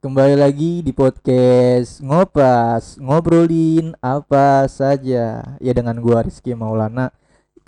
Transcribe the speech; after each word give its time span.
Kembali 0.00 0.32
lagi 0.32 0.80
di 0.80 0.96
podcast 0.96 2.00
Ngopas 2.00 2.96
Ngobrolin 2.96 3.92
apa 4.00 4.64
saja. 4.64 5.44
Ya 5.60 5.72
dengan 5.76 6.00
gua 6.00 6.24
Rizky 6.24 6.56
Maulana. 6.56 7.12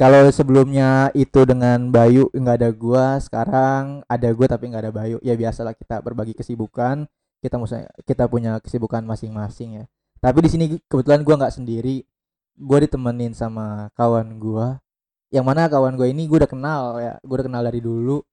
Kalau 0.01 0.24
sebelumnya 0.32 1.12
itu 1.12 1.45
dengan 1.45 1.92
Bayu 1.92 2.32
nggak 2.32 2.56
ada 2.56 2.72
gua. 2.72 3.21
Sekarang 3.21 4.00
ada 4.08 4.32
gua 4.32 4.48
tapi 4.48 4.64
nggak 4.72 4.80
ada 4.88 4.92
Bayu. 4.96 5.21
Ya 5.21 5.37
biasalah 5.37 5.76
kita 5.76 6.00
berbagi 6.00 6.32
kesibukan. 6.32 7.04
Kita 7.45 7.60
musa- 7.60 7.92
kita 8.08 8.24
punya 8.33 8.56
kesibukan 8.64 9.04
masing-masing 9.04 9.85
ya. 9.85 9.87
Tapi 10.24 10.40
di 10.40 10.49
sini 10.49 10.64
kebetulan 10.88 11.28
gua 11.28 11.37
nggak 11.37 11.53
sendiri. 11.53 12.01
Gua 12.56 12.80
ditemenin 12.80 13.37
sama 13.37 13.92
kawan 13.92 14.40
gua. 14.40 14.80
Yang 15.28 15.44
mana 15.44 15.69
kawan 15.69 16.01
gua 16.01 16.09
ini 16.09 16.24
gua 16.24 16.48
udah 16.48 16.52
kenal 16.56 16.96
ya. 16.96 17.20
Gua 17.20 17.45
udah 17.45 17.46
kenal 17.52 17.60
dari 17.69 17.84
dulu. 17.84 18.24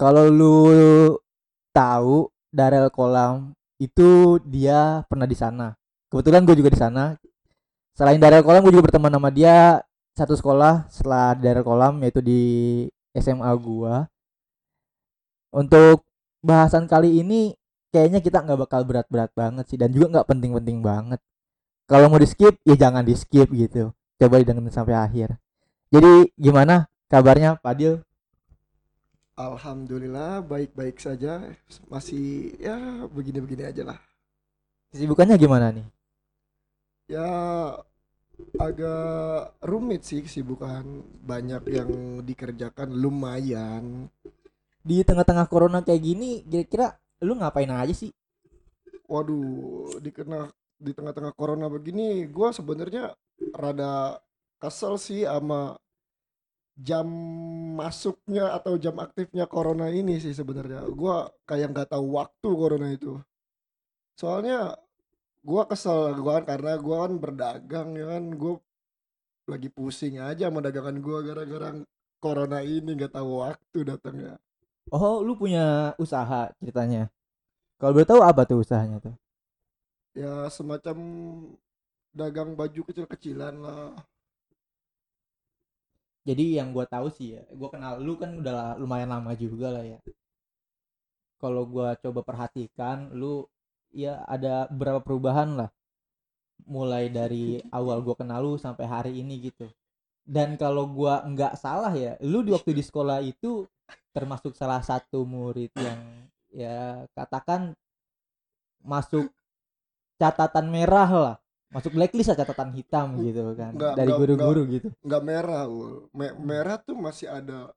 Kalau 0.00 0.32
lu 0.32 0.56
tahu 1.76 2.32
Darel 2.54 2.86
Kolam 2.94 3.50
itu 3.82 4.38
dia 4.46 5.02
pernah 5.10 5.26
di 5.26 5.34
sana. 5.34 5.74
Kebetulan 6.06 6.46
gue 6.46 6.54
juga 6.54 6.70
di 6.70 6.78
sana. 6.78 7.18
Selain 7.98 8.22
Darel 8.22 8.46
Kolam, 8.46 8.62
gue 8.62 8.78
juga 8.78 8.86
berteman 8.86 9.10
sama 9.10 9.34
dia 9.34 9.82
satu 10.14 10.38
sekolah 10.38 10.86
setelah 10.86 11.34
Darel 11.34 11.66
Kolam 11.66 11.98
yaitu 12.06 12.22
di 12.22 12.42
SMA 13.18 13.50
gua. 13.58 14.06
Untuk 15.50 16.06
bahasan 16.42 16.86
kali 16.86 17.22
ini 17.22 17.54
kayaknya 17.90 18.22
kita 18.22 18.42
nggak 18.42 18.66
bakal 18.66 18.82
berat-berat 18.86 19.30
banget 19.34 19.64
sih 19.70 19.78
dan 19.78 19.90
juga 19.90 20.18
nggak 20.18 20.26
penting-penting 20.30 20.78
banget. 20.82 21.20
Kalau 21.86 22.10
mau 22.10 22.18
di 22.18 22.26
skip 22.26 22.58
ya 22.66 22.74
jangan 22.78 23.06
di 23.06 23.14
skip 23.14 23.50
gitu. 23.50 23.94
Coba 24.18 24.38
didengerin 24.42 24.70
sampai 24.70 24.94
akhir. 24.98 25.38
Jadi 25.90 26.30
gimana 26.34 26.90
kabarnya 27.10 27.58
Padil? 27.58 28.02
Alhamdulillah 29.34 30.46
baik-baik 30.46 31.02
saja 31.02 31.42
masih 31.90 32.54
ya 32.62 32.78
begini-begini 33.10 33.66
aja 33.66 33.82
lah 33.82 33.98
Kesibukannya 34.94 35.34
gimana 35.34 35.74
nih? 35.74 35.86
ya 37.10 37.28
agak 38.58 39.58
rumit 39.62 40.06
sih 40.06 40.22
kesibukan 40.22 41.02
banyak 41.26 41.62
yang 41.70 41.90
dikerjakan 42.22 42.94
lumayan 42.94 44.06
Di 44.86 45.02
tengah-tengah 45.02 45.50
corona 45.50 45.82
kayak 45.82 46.02
gini 46.02 46.46
kira-kira 46.46 46.94
lu 47.26 47.34
ngapain 47.34 47.70
aja 47.74 47.90
sih? 47.90 48.14
waduh 49.10 49.98
dikena 50.00 50.48
di 50.80 50.94
tengah-tengah 50.96 51.34
corona 51.36 51.66
begini 51.68 52.24
gua 52.30 52.54
sebenarnya 52.54 53.12
rada 53.52 54.18
kesel 54.62 54.96
sih 54.96 55.26
sama 55.28 55.76
jam 56.74 57.06
masuknya 57.78 58.54
atau 58.54 58.74
jam 58.78 58.98
aktifnya 58.98 59.46
corona 59.46 59.90
ini 59.90 60.18
sih 60.18 60.34
sebenarnya. 60.34 60.86
Gua 60.90 61.30
kayak 61.46 61.74
nggak 61.74 61.88
tahu 61.94 62.18
waktu 62.18 62.48
corona 62.54 62.88
itu. 62.90 63.18
Soalnya 64.18 64.74
gua 65.42 65.66
kesel 65.70 66.18
gua 66.18 66.42
kan 66.42 66.56
karena 66.56 66.72
gua 66.78 67.06
kan 67.06 67.12
berdagang 67.18 67.88
ya 67.94 68.06
kan. 68.18 68.24
Gua 68.34 68.54
lagi 69.44 69.68
pusing 69.68 70.18
aja 70.18 70.48
sama 70.48 70.64
dagangan 70.64 70.98
gua 71.04 71.22
gara-gara 71.22 71.70
corona 72.18 72.60
ini 72.64 72.90
nggak 72.96 73.14
tahu 73.14 73.44
waktu 73.44 73.78
datangnya. 73.86 74.34
Oh, 74.92 75.24
lu 75.24 75.36
punya 75.38 75.96
usaha 75.96 76.52
ceritanya. 76.60 77.08
Kalau 77.80 77.92
boleh 77.96 78.08
tahu 78.08 78.20
apa 78.22 78.44
tuh 78.48 78.62
usahanya 78.62 79.00
tuh? 79.00 79.14
ya 80.14 80.46
semacam 80.46 80.96
dagang 82.14 82.54
baju 82.54 82.80
kecil-kecilan 82.86 83.58
lah 83.58 83.98
Jadi 86.24 86.56
yang 86.56 86.72
gua 86.72 86.88
tahu 86.88 87.12
sih 87.12 87.36
ya, 87.36 87.42
gua 87.52 87.68
kenal 87.68 88.00
lu 88.00 88.16
kan 88.16 88.40
udah 88.40 88.80
lumayan 88.80 89.12
lama 89.12 89.36
juga 89.36 89.68
lah 89.76 89.84
ya. 89.84 90.00
Kalau 91.36 91.68
gua 91.68 91.92
coba 92.00 92.24
perhatikan, 92.24 93.12
lu 93.12 93.44
ya 93.92 94.24
ada 94.24 94.64
beberapa 94.72 95.04
perubahan 95.04 95.52
lah. 95.60 95.70
Mulai 96.64 97.12
dari 97.12 97.60
awal 97.68 98.00
gua 98.00 98.16
kenal 98.16 98.40
lu 98.40 98.56
sampai 98.56 98.88
hari 98.88 99.12
ini 99.20 99.52
gitu. 99.52 99.68
Dan 100.24 100.56
kalau 100.56 100.88
gua 100.88 101.20
nggak 101.28 101.60
salah 101.60 101.92
ya, 101.92 102.16
lu 102.24 102.40
di 102.40 102.56
waktu 102.56 102.72
di 102.72 102.80
sekolah 102.80 103.20
itu 103.20 103.68
termasuk 104.16 104.56
salah 104.56 104.80
satu 104.80 105.28
murid 105.28 105.76
yang 105.76 106.00
ya 106.48 107.04
katakan 107.12 107.76
masuk 108.80 109.28
catatan 110.16 110.72
merah 110.72 111.10
lah. 111.12 111.36
Masuk 111.74 111.90
blacklist 111.92 112.30
lah 112.30 112.38
catatan 112.38 112.70
hitam 112.72 113.18
gitu 113.18 113.42
kan. 113.52 113.74
Nggak- 113.74 113.96
dari 113.96 114.12
guru-guru 114.14 114.62
gitu. 114.70 114.88
nggak 115.00 115.22
merah 115.22 115.66
Ul. 115.66 116.06
Me- 116.10 116.36
merah 116.36 116.78
tuh 116.78 116.94
masih 116.94 117.26
ada 117.26 117.74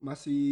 masih 0.00 0.42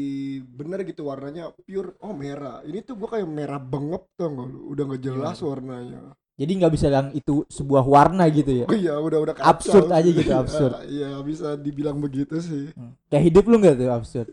bener 0.46 0.80
gitu 0.82 1.04
warnanya 1.04 1.52
pure 1.58 1.92
oh 1.98 2.12
merah 2.12 2.60
ini 2.62 2.80
tuh 2.80 2.94
gua 2.94 3.08
kayak 3.10 3.28
merah 3.28 3.58
bengep 3.58 4.08
tuh 4.14 4.24
nggak 4.26 4.46
lu 4.46 4.60
udah 4.70 4.84
nggak 4.86 5.02
jelas 5.02 5.36
Gimana? 5.36 5.50
warnanya 5.50 6.02
Jadi 6.32 6.52
nggak 6.54 6.72
bisa 6.72 6.86
bilang 6.88 7.08
itu 7.12 7.34
sebuah 7.46 7.84
warna 7.84 8.24
gitu 8.28 8.48
ya. 8.54 8.66
oh 8.66 8.72
iya 8.74 8.96
udah 8.96 9.18
udah 9.20 9.34
Absurd 9.38 9.84
kacau 9.84 9.92
aja 9.94 10.08
sih. 10.08 10.16
gitu, 10.16 10.32
absurd. 10.42 10.72
iya 10.88 11.20
bisa 11.20 11.48
dibilang 11.54 11.96
begitu 11.96 12.40
sih 12.40 12.72
Hmm. 12.72 12.96
Kayak 13.06 13.24
hidup 13.28 13.44
lu 13.44 13.56
nggak 13.58 13.76
tuh 13.76 13.88
absurd? 13.90 14.28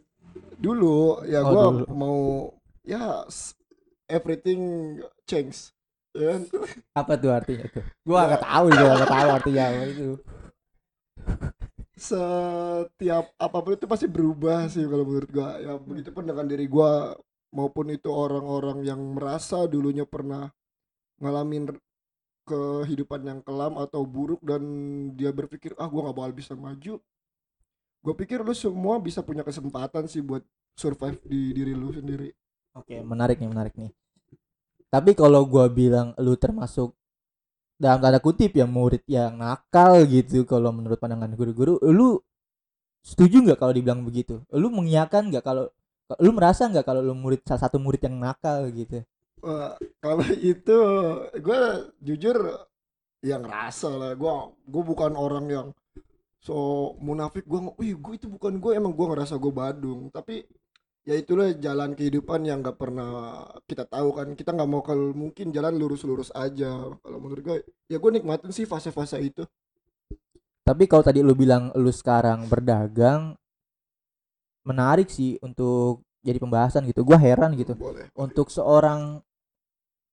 dulu 0.56 0.96
ya 1.26 1.40
Oh, 1.42 1.48
gua 1.50 1.64
dulu. 1.70 1.86
mau 1.90 2.18
ya 2.82 3.28
everything 4.08 4.62
change 5.26 5.56
ya? 5.60 5.79
Apa 7.00 7.14
tuh 7.22 7.32
artinya 7.34 7.66
tuh? 7.70 7.84
Gua 8.06 8.26
nggak 8.28 8.44
tahu 8.44 8.66
juga 8.74 8.92
nggak 8.98 9.12
tahu 9.14 9.28
artinya 9.38 9.64
apa 9.70 9.82
itu. 9.94 10.08
setiap 12.00 13.26
apa 13.36 13.58
pun 13.60 13.72
itu 13.76 13.86
pasti 13.90 14.08
berubah 14.08 14.72
sih 14.72 14.88
kalau 14.88 15.04
menurut 15.04 15.30
gua 15.36 15.60
ya 15.60 15.74
begitu 15.76 16.10
pun 16.16 16.24
dengan 16.24 16.46
diri 16.48 16.66
gua 16.72 17.12
maupun 17.52 17.92
itu 17.92 18.08
orang-orang 18.08 18.86
yang 18.88 19.02
merasa 19.18 19.68
dulunya 19.68 20.06
pernah 20.08 20.48
ngalamin 21.20 21.76
kehidupan 22.48 23.22
yang 23.30 23.40
kelam 23.44 23.78
atau 23.78 24.02
buruk 24.08 24.42
dan 24.42 24.64
dia 25.20 25.32
berpikir 25.36 25.76
ah 25.76 25.88
gua 25.92 26.10
nggak 26.10 26.18
bakal 26.18 26.34
bisa 26.34 26.54
maju 26.56 26.94
gua 28.04 28.14
pikir 28.16 28.40
lu 28.48 28.56
semua 28.56 28.96
bisa 29.04 29.20
punya 29.20 29.44
kesempatan 29.44 30.08
sih 30.08 30.24
buat 30.24 30.44
survive 30.80 31.20
di 31.28 31.52
diri 31.52 31.74
lu 31.76 31.92
sendiri 31.92 32.32
Oke, 32.78 33.02
menarik 33.02 33.42
nih, 33.42 33.50
menarik 33.50 33.74
nih. 33.76 33.92
Tapi 34.90 35.14
kalau 35.14 35.46
gua 35.46 35.70
bilang 35.70 36.18
lu 36.18 36.34
termasuk 36.34 36.98
dalam 37.80 38.02
tanda 38.04 38.20
kutip 38.20 38.52
ya 38.58 38.68
murid 38.68 39.06
yang 39.08 39.40
nakal 39.40 40.04
gitu 40.04 40.44
kalau 40.44 40.74
menurut 40.76 41.00
pandangan 41.00 41.32
guru-guru, 41.38 41.80
lu 41.86 42.20
setuju 43.06 43.46
nggak 43.46 43.60
kalau 43.62 43.72
dibilang 43.72 44.02
begitu? 44.04 44.42
Lu 44.52 44.68
mengiyakan 44.74 45.30
nggak 45.30 45.46
kalau 45.46 45.70
lu 46.18 46.32
merasa 46.34 46.66
nggak 46.66 46.84
kalau 46.84 47.06
lu 47.06 47.14
murid 47.14 47.46
salah 47.46 47.70
satu 47.70 47.78
murid 47.78 48.02
yang 48.02 48.18
nakal 48.18 48.66
gitu? 48.74 49.06
Wah, 49.46 49.78
kalau 50.02 50.26
itu 50.52 50.80
gua 51.40 51.86
jujur 52.02 52.38
yang 53.22 53.46
ngerasa 53.46 53.90
lah 53.94 54.12
gua 54.18 54.52
gua 54.66 54.84
bukan 54.84 55.14
orang 55.14 55.46
yang 55.48 55.68
so 56.42 56.56
munafik 56.98 57.46
gua 57.46 57.72
wih 57.78 57.94
gua 58.00 58.14
itu 58.16 58.28
bukan 58.32 58.58
gue 58.64 58.72
emang 58.80 58.96
gua 58.96 59.12
ngerasa 59.12 59.36
gue 59.36 59.52
Badung 59.52 60.08
tapi 60.08 60.48
ya 61.10 61.18
itulah 61.18 61.50
jalan 61.58 61.98
kehidupan 61.98 62.46
yang 62.46 62.62
nggak 62.62 62.78
pernah 62.78 63.42
kita 63.66 63.90
tahu 63.90 64.14
kan. 64.14 64.38
Kita 64.38 64.54
nggak 64.54 64.70
mau 64.70 64.86
kalau 64.86 65.10
mungkin 65.18 65.50
jalan 65.50 65.74
lurus-lurus 65.74 66.30
aja. 66.38 66.86
Kalau 67.02 67.18
menurut 67.18 67.42
gue 67.42 67.58
ya 67.90 67.98
gue 67.98 68.12
nikmatin 68.14 68.54
sih 68.54 68.70
fase-fase 68.70 69.18
itu. 69.18 69.42
Tapi 70.62 70.86
kalau 70.86 71.02
tadi 71.02 71.26
lu 71.26 71.34
bilang 71.34 71.74
lu 71.74 71.90
sekarang 71.90 72.46
berdagang 72.46 73.34
menarik 74.70 75.10
sih 75.10 75.42
untuk 75.42 76.06
jadi 76.22 76.38
pembahasan 76.38 76.86
gitu. 76.86 77.02
Gua 77.02 77.18
heran 77.18 77.58
gitu. 77.58 77.74
boleh. 77.74 78.12
Untuk 78.14 78.54
seorang 78.54 79.24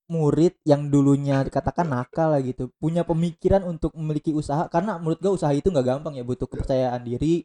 murid 0.07 0.55
yang 0.63 0.87
dulunya 0.87 1.43
dikatakan 1.43 1.91
nakal 1.91 2.31
lah 2.33 2.41
gitu, 2.41 2.71
punya 2.79 3.03
pemikiran 3.03 3.67
untuk 3.67 3.91
memiliki 3.99 4.31
usaha 4.31 4.71
karena 4.71 4.97
menurut 5.03 5.19
gua 5.19 5.33
usaha 5.35 5.53
itu 5.53 5.67
nggak 5.67 5.87
gampang 5.99 6.15
ya, 6.15 6.23
butuh 6.23 6.47
kepercayaan 6.47 7.03
diri, 7.03 7.45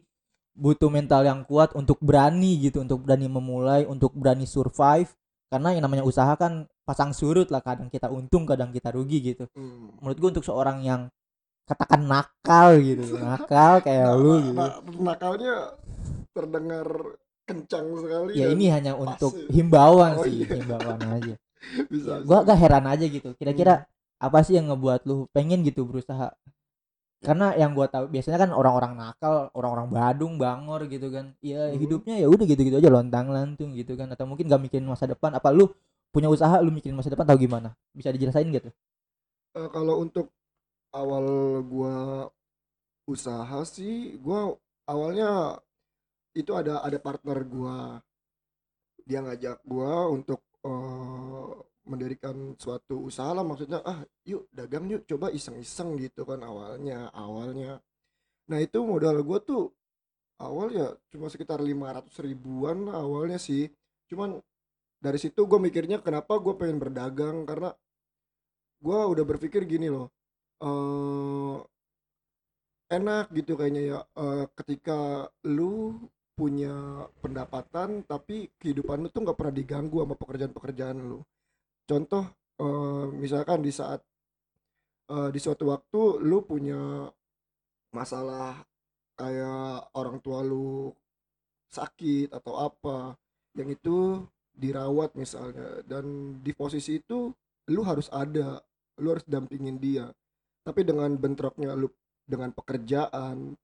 butuh 0.56 0.90
mental 0.92 1.24
yang 1.26 1.42
kuat 1.48 1.74
untuk 1.76 1.98
berani 2.04 2.60
gitu, 2.60 2.84
untuk 2.84 3.02
berani 3.04 3.28
memulai, 3.32 3.84
untuk 3.88 4.12
berani 4.16 4.46
survive. 4.46 5.10
Karena 5.52 5.76
yang 5.76 5.84
namanya 5.84 6.04
usaha 6.08 6.32
kan 6.40 6.68
pasang 6.88 7.12
surut 7.12 7.48
lah, 7.52 7.60
kadang 7.64 7.92
kita 7.92 8.08
untung, 8.12 8.44
kadang 8.48 8.72
kita 8.72 8.92
rugi 8.94 9.20
gitu 9.36 9.48
Hmm. 9.56 9.92
menurut 10.02 10.18
gue 10.18 10.30
untuk 10.40 10.46
seorang 10.48 10.82
yang 10.82 11.02
katakan 11.70 12.04
nakal 12.08 12.80
gitu 12.82 13.04
nakal 13.24 13.80
kayak 13.86 14.12
Nah, 14.12 14.16
lu 14.18 14.34
nah, 14.36 14.44
gitu 14.44 14.60
nah, 14.60 14.72
nakalnya 15.14 15.54
terdengar 16.32 16.88
kencang 17.48 17.88
sekali 18.00 18.32
ya 18.40 18.48
ini 18.48 18.66
hanya 18.72 18.96
untuk 18.96 19.36
himbauan 19.52 20.16
Oh, 20.20 20.26
sih 20.26 20.34
iya. 20.42 20.56
himbauan 20.56 21.00
aja 21.16 21.36
bisa 21.92 22.12
gua 22.24 22.38
agak 22.44 22.58
heran 22.60 22.86
aja 22.88 23.06
gitu 23.08 23.30
Hmm. 23.32 23.38
kira-kira 23.40 23.74
apa 24.22 24.38
sih 24.46 24.56
yang 24.58 24.72
ngebuat 24.72 25.02
lu 25.10 25.28
pengen 25.36 25.62
gitu 25.68 25.84
berusaha 25.84 26.32
karena 27.22 27.54
yang 27.62 27.72
gua 27.78 27.88
tahu 27.94 28.06
biasanya 28.14 28.38
kan 28.44 28.52
orang-orang 28.60 28.94
nakal 28.98 29.36
orang-orang 29.58 29.88
Badung 29.94 30.34
bangor 30.42 30.82
gitu 30.90 31.08
kan. 31.16 31.26
Ya 31.42 31.70
Hmm. 31.72 31.78
hidupnya 31.82 32.16
ya 32.22 32.28
udah 32.34 32.46
gitu-gitu 32.50 32.78
aja 32.82 32.90
lontang 32.90 33.28
lantung 33.36 33.72
gitu 33.80 33.94
kan. 34.00 34.08
Atau 34.14 34.26
mungkin 34.30 34.46
gak 34.52 34.62
mikirin 34.66 34.88
masa 34.90 35.06
depan. 35.10 35.32
Apa 35.38 35.50
lu 35.54 35.70
punya 36.14 36.28
usaha 36.34 36.56
lu 36.66 36.72
mikirin 36.74 36.98
masa 36.98 37.14
depan 37.14 37.26
tahu 37.30 37.40
gimana? 37.46 37.70
Bisa 37.94 38.10
dijelasain 38.14 38.48
gitu 38.52 38.70
Eh, 39.60 39.70
kalau 39.76 39.96
untuk 40.04 40.28
awal 41.02 41.26
gua 41.72 41.96
usaha 43.14 43.60
sih 43.76 44.18
gua 44.26 44.40
awalnya 44.92 45.30
itu 46.42 46.52
ada 46.60 46.74
ada 46.88 47.00
partner 47.06 47.38
gua. 47.54 47.78
Dia 49.08 49.20
ngajak 49.26 49.58
gua 49.72 50.10
untuk 50.16 50.40
eh, 50.66 51.01
mendirikan 51.92 52.56
suatu 52.56 52.96
usaha 53.10 53.32
lah 53.36 53.44
maksudnya 53.44 53.84
ah 53.84 54.00
yuk 54.24 54.48
dagang 54.56 54.88
yuk 54.88 55.04
coba 55.10 55.28
iseng-iseng 55.36 56.00
gitu 56.00 56.24
kan 56.24 56.40
awalnya 56.42 57.12
awalnya. 57.12 57.84
Nah 58.50 58.60
itu 58.64 58.80
modal 58.84 59.20
gue 59.22 59.40
tuh 59.44 59.64
awal 60.40 60.68
ya 60.74 60.88
cuma 61.12 61.28
sekitar 61.28 61.60
500 61.60 62.08
ribuan 62.28 62.88
awalnya 62.90 63.38
sih. 63.38 63.68
Cuman 64.10 64.40
dari 65.02 65.18
situ 65.20 65.44
gue 65.50 65.60
mikirnya 65.60 65.98
kenapa 66.00 66.38
gue 66.40 66.54
pengen 66.56 66.78
berdagang 66.80 67.44
karena 67.50 67.74
gue 68.82 69.00
udah 69.14 69.26
berpikir 69.26 69.62
gini 69.70 69.90
loh 69.94 70.10
eh 70.62 71.58
enak 72.92 73.32
gitu 73.34 73.56
kayaknya 73.56 73.82
ya 73.82 74.00
eh, 74.04 74.46
ketika 74.58 75.26
lu 75.48 75.98
punya 76.38 77.06
pendapatan 77.22 78.04
tapi 78.06 78.50
kehidupan 78.62 79.06
lu 79.06 79.10
tuh 79.14 79.22
nggak 79.26 79.38
pernah 79.38 79.56
diganggu 79.56 79.98
sama 80.02 80.16
pekerjaan-pekerjaan 80.18 80.98
lu 81.02 81.20
contoh 81.92 82.24
eh, 82.64 83.06
misalkan 83.20 83.60
di 83.60 83.72
saat 83.76 84.00
eh, 85.12 85.30
di 85.36 85.40
suatu 85.44 85.68
waktu 85.68 86.24
lu 86.24 86.40
punya 86.48 87.12
masalah 87.92 88.64
kayak 89.20 89.92
orang 90.00 90.24
tua 90.24 90.40
lu 90.40 90.96
sakit 91.68 92.32
atau 92.32 92.54
apa 92.64 93.20
yang 93.60 93.68
itu 93.68 94.24
dirawat 94.56 95.16
misalnya 95.20 95.84
dan 95.84 96.38
di 96.40 96.52
posisi 96.56 97.00
itu 97.00 97.32
lu 97.72 97.82
harus 97.84 98.08
ada 98.12 98.64
lu 99.00 99.08
harus 99.12 99.26
dampingin 99.28 99.80
dia. 99.80 100.08
Tapi 100.62 100.86
dengan 100.88 101.12
bentroknya 101.18 101.76
lu 101.76 101.92
dengan 102.24 102.54
pekerjaan 102.56 103.58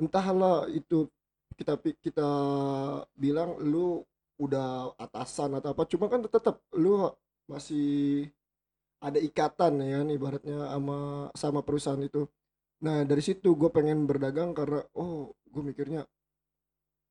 entahlah 0.00 0.70
itu 0.72 1.08
kita 1.54 1.78
kita 2.00 2.30
bilang 3.14 3.60
lu 3.60 4.02
udah 4.42 4.98
atasan 4.98 5.54
atau 5.54 5.70
apa 5.70 5.86
cuma 5.86 6.10
kan 6.10 6.26
tetap 6.26 6.58
lu 6.74 7.06
masih 7.50 8.28
ada 9.04 9.20
ikatan 9.20 9.72
ya 9.84 9.96
kan 10.00 10.08
ibaratnya 10.08 10.58
sama 10.72 10.98
sama 11.36 11.60
perusahaan 11.66 12.00
itu. 12.00 12.24
Nah 12.84 13.04
dari 13.04 13.22
situ 13.24 13.52
gue 13.56 13.70
pengen 13.72 14.08
berdagang 14.08 14.50
karena 14.56 14.80
oh 14.96 15.32
gue 15.52 15.62
mikirnya 15.62 16.02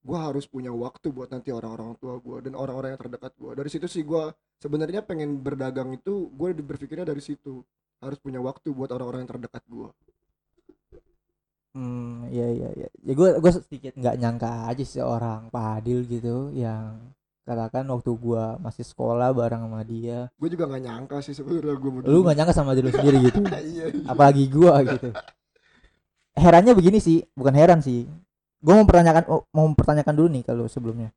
gue 0.04 0.20
harus 0.20 0.46
punya 0.52 0.72
waktu 0.76 1.08
buat 1.16 1.32
nanti 1.32 1.50
orang-orang 1.56 1.96
tua 2.02 2.20
gue 2.20 2.38
dan 2.44 2.54
orang-orang 2.60 2.90
yang 2.98 3.02
terdekat 3.02 3.34
gue 3.40 3.52
dari 3.56 3.70
situ 3.72 3.88
sih 3.88 4.04
gue 4.04 4.24
sebenarnya 4.60 5.02
pengen 5.08 5.40
berdagang 5.40 5.96
itu 5.96 6.28
gue 6.34 6.50
berpikirnya 6.58 7.08
dari 7.08 7.22
situ. 7.24 7.64
Harus 8.04 8.20
punya 8.20 8.44
waktu 8.44 8.68
buat 8.76 8.92
orang-orang 8.92 9.24
yang 9.24 9.32
terdekat 9.32 9.64
gue 9.72 9.90
Hmm, 11.74 12.30
iya 12.30 12.54
iya 12.54 12.70
iya. 12.78 12.88
Ya 13.02 13.14
gue 13.18 13.30
gue 13.42 13.52
sedikit 13.58 13.98
nggak 13.98 14.16
nyangka 14.22 14.70
aja 14.70 14.84
sih 14.86 15.02
orang 15.02 15.50
Padil 15.50 16.06
gitu 16.06 16.54
yang 16.54 17.02
katakan 17.44 17.84
waktu 17.92 18.12
gua 18.16 18.56
masih 18.64 18.88
sekolah 18.88 19.36
bareng 19.36 19.68
sama 19.68 19.84
dia. 19.84 20.32
gue 20.40 20.50
juga 20.50 20.64
nggak 20.72 20.84
nyangka 20.84 21.18
sih 21.20 21.36
sebenarnya 21.36 21.76
gue 21.76 21.92
Lu 22.08 22.24
nggak 22.24 22.38
nyangka 22.40 22.54
sama 22.56 22.72
diri 22.72 22.88
lu 22.88 22.96
sendiri 22.96 23.18
gitu. 23.28 23.40
iya 23.76 23.86
iya. 23.92 24.08
Apalagi 24.08 24.48
gua 24.48 24.80
gitu. 24.88 25.12
Herannya 26.34 26.74
begini 26.74 27.04
sih, 27.04 27.20
bukan 27.36 27.54
heran 27.54 27.80
sih. 27.84 28.08
Gue 28.64 28.72
mau 28.72 28.88
mempertanyakan 28.88 29.24
oh, 29.28 29.44
mau 29.52 29.68
mempertanyakan 29.68 30.14
dulu 30.16 30.28
nih 30.32 30.44
kalau 30.48 30.66
sebelumnya. 30.72 31.12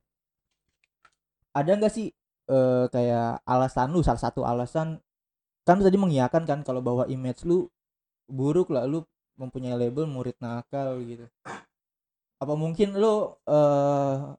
Ada 1.55 1.79
nggak 1.79 1.93
sih 1.95 2.11
eh, 2.51 2.85
kayak 2.91 3.47
alasan 3.47 3.95
lu 3.95 4.03
salah 4.03 4.19
satu 4.19 4.43
alasan 4.43 4.99
kan 5.63 5.79
lu 5.79 5.83
tadi 5.87 5.95
mengiyakan 5.95 6.43
kan 6.43 6.59
kalau 6.63 6.83
bahwa 6.83 7.07
image 7.07 7.47
lu 7.47 7.71
buruk 8.27 8.71
lah 8.71 8.83
lu 8.83 9.03
mempunyai 9.39 9.79
label 9.79 10.11
murid 10.11 10.35
nakal 10.43 10.99
gitu. 11.07 11.23
Apa 12.43 12.53
mungkin 12.59 12.99
lu 12.99 13.31
eh 13.47 14.35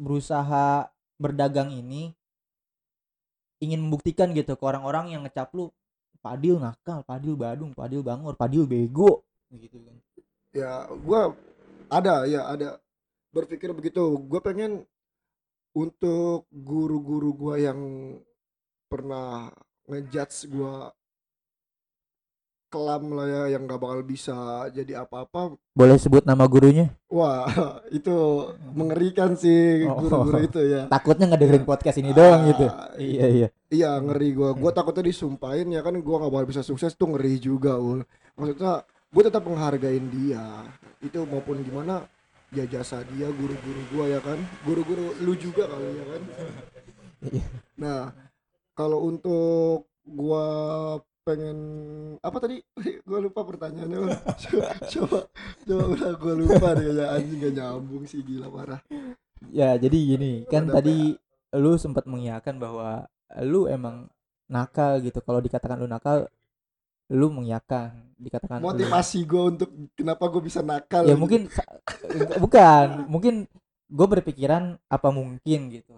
berusaha 0.00 0.88
berdagang 1.18 1.74
ini 1.74 2.14
ingin 3.58 3.82
membuktikan 3.82 4.30
gitu 4.32 4.54
ke 4.54 4.64
orang-orang 4.64 5.12
yang 5.12 5.26
ngecap 5.26 5.50
lu 5.52 5.68
Padil 6.18 6.58
nakal, 6.58 7.06
Padil 7.06 7.38
badung, 7.38 7.70
Padil 7.74 8.02
bangor, 8.02 8.34
Padil 8.34 8.66
bego 8.66 9.22
gitu 9.54 9.80
kan. 9.80 9.96
ya 10.52 10.84
gue 10.92 11.20
ada 11.88 12.28
ya 12.28 12.44
ada 12.52 12.76
berpikir 13.32 13.72
begitu 13.72 14.00
gue 14.28 14.40
pengen 14.44 14.84
untuk 15.72 16.44
guru-guru 16.52 17.32
gue 17.32 17.54
yang 17.64 17.80
pernah 18.92 19.48
ngejudge 19.88 20.52
gue 20.52 20.74
kelam 22.68 23.10
lah 23.10 23.24
ya 23.24 23.42
yang 23.50 23.64
gak 23.64 23.76
bakal 23.76 24.00
bisa 24.00 24.36
jadi 24.68 25.02
apa-apa 25.02 25.56
Boleh 25.72 25.96
sebut 25.96 26.22
nama 26.22 26.44
gurunya? 26.44 26.92
wah 27.06 27.48
itu 27.90 28.12
mengerikan 28.72 29.32
sih 29.32 29.84
Oh. 29.84 29.98
guru-guru 29.98 30.38
itu 30.42 30.60
ya 30.62 30.84
Takutnya 30.86 31.24
nggak 31.26 31.40
dengerin 31.40 31.64
podcast 31.64 31.96
ini 31.96 32.12
doang 32.12 32.44
gitu. 32.46 32.66
Ah, 32.66 32.92
Iya 32.94 33.26
iya. 33.26 33.48
iya 33.68 33.90
ngeri 33.96 34.32
gue 34.32 34.50
gue 34.54 34.70
takutnya 34.70 35.04
disumpahin 35.04 35.68
ya 35.68 35.80
kan 35.80 35.92
gue 35.92 36.16
gak 36.18 36.28
bakal 36.28 36.46
bisa 36.46 36.60
sukses 36.60 36.92
tuh 36.92 37.08
ngeri 37.08 37.36
juga 37.36 37.74
ul 37.74 38.04
maksudnya 38.34 38.84
gue 39.08 39.22
tetap 39.24 39.42
menghargain 39.42 40.04
dia 40.06 40.44
itu 41.00 41.18
maupun 41.22 41.60
gimana 41.60 42.04
ya 42.48 42.64
jasa 42.64 43.00
dia 43.06 43.28
guru-guru 43.28 43.80
gue 43.88 44.04
ya 44.08 44.20
kan 44.20 44.36
guru-guru 44.62 45.16
lu 45.18 45.32
juga 45.34 45.64
kali 45.66 45.88
ya 45.90 46.04
kan 46.06 46.22
Iya. 47.20 47.44
nah 47.74 48.00
kalau 48.72 49.02
untuk 49.04 49.82
gua 50.06 50.46
pengen 51.28 51.58
apa 52.24 52.36
tadi 52.40 52.56
gua 53.08 53.20
lupa 53.20 53.44
pertanyaannya 53.44 54.16
coba 54.48 55.18
coba 55.68 55.84
udah 55.92 56.12
gua 56.16 56.34
lupa 56.34 56.68
deh 56.80 56.96
ya 56.96 57.06
anjing 57.12 57.38
gak 57.44 57.52
nyambung 57.60 58.08
sih 58.08 58.24
gila 58.24 58.48
parah 58.48 58.80
Ya 59.54 59.78
jadi 59.78 59.94
gini 59.94 60.42
kan 60.50 60.66
Udah, 60.66 60.82
tadi 60.82 61.14
lu 61.54 61.78
sempat 61.78 62.04
mengiyakan 62.10 62.58
bahwa 62.58 63.06
lu 63.40 63.70
emang 63.70 64.10
nakal 64.50 64.98
gitu. 64.98 65.22
Kalau 65.22 65.38
dikatakan 65.38 65.78
lu 65.78 65.86
nakal, 65.86 66.26
lu 67.08 67.30
mengiyakan. 67.30 68.12
Dikatakan 68.18 68.58
motivasi 68.58 69.22
gua 69.24 69.54
untuk 69.54 69.70
kenapa 69.94 70.26
gua 70.26 70.42
bisa 70.42 70.60
nakal 70.60 71.06
ya 71.06 71.14
gitu. 71.14 71.22
mungkin 71.22 71.40
bukan 72.42 72.86
mungkin 73.06 73.34
gue 73.88 74.06
berpikiran 74.06 74.76
apa 74.92 75.08
mungkin 75.08 75.72
gitu 75.72 75.96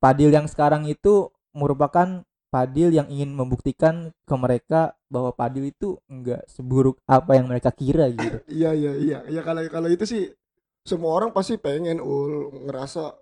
Padil 0.00 0.32
yang 0.32 0.48
sekarang 0.48 0.88
itu 0.88 1.28
merupakan 1.52 2.24
Padil 2.48 2.88
yang 2.96 3.04
ingin 3.12 3.36
membuktikan 3.36 4.08
ke 4.24 4.34
mereka 4.40 4.96
bahwa 5.12 5.36
Padil 5.36 5.68
itu 5.68 6.00
enggak 6.08 6.48
seburuk 6.48 6.96
apa 7.04 7.36
yang 7.36 7.52
mereka 7.52 7.68
kira 7.68 8.08
gitu. 8.08 8.40
Iya 8.58 8.72
iya 8.72 8.92
iya. 8.96 9.18
Ya 9.28 9.40
kalau 9.44 9.60
kalau 9.68 9.88
itu 9.92 10.08
sih 10.08 10.32
semua 10.80 11.12
orang 11.12 11.36
pasti 11.36 11.60
pengen 11.60 12.00
ul 12.00 12.64
ngerasa 12.64 13.12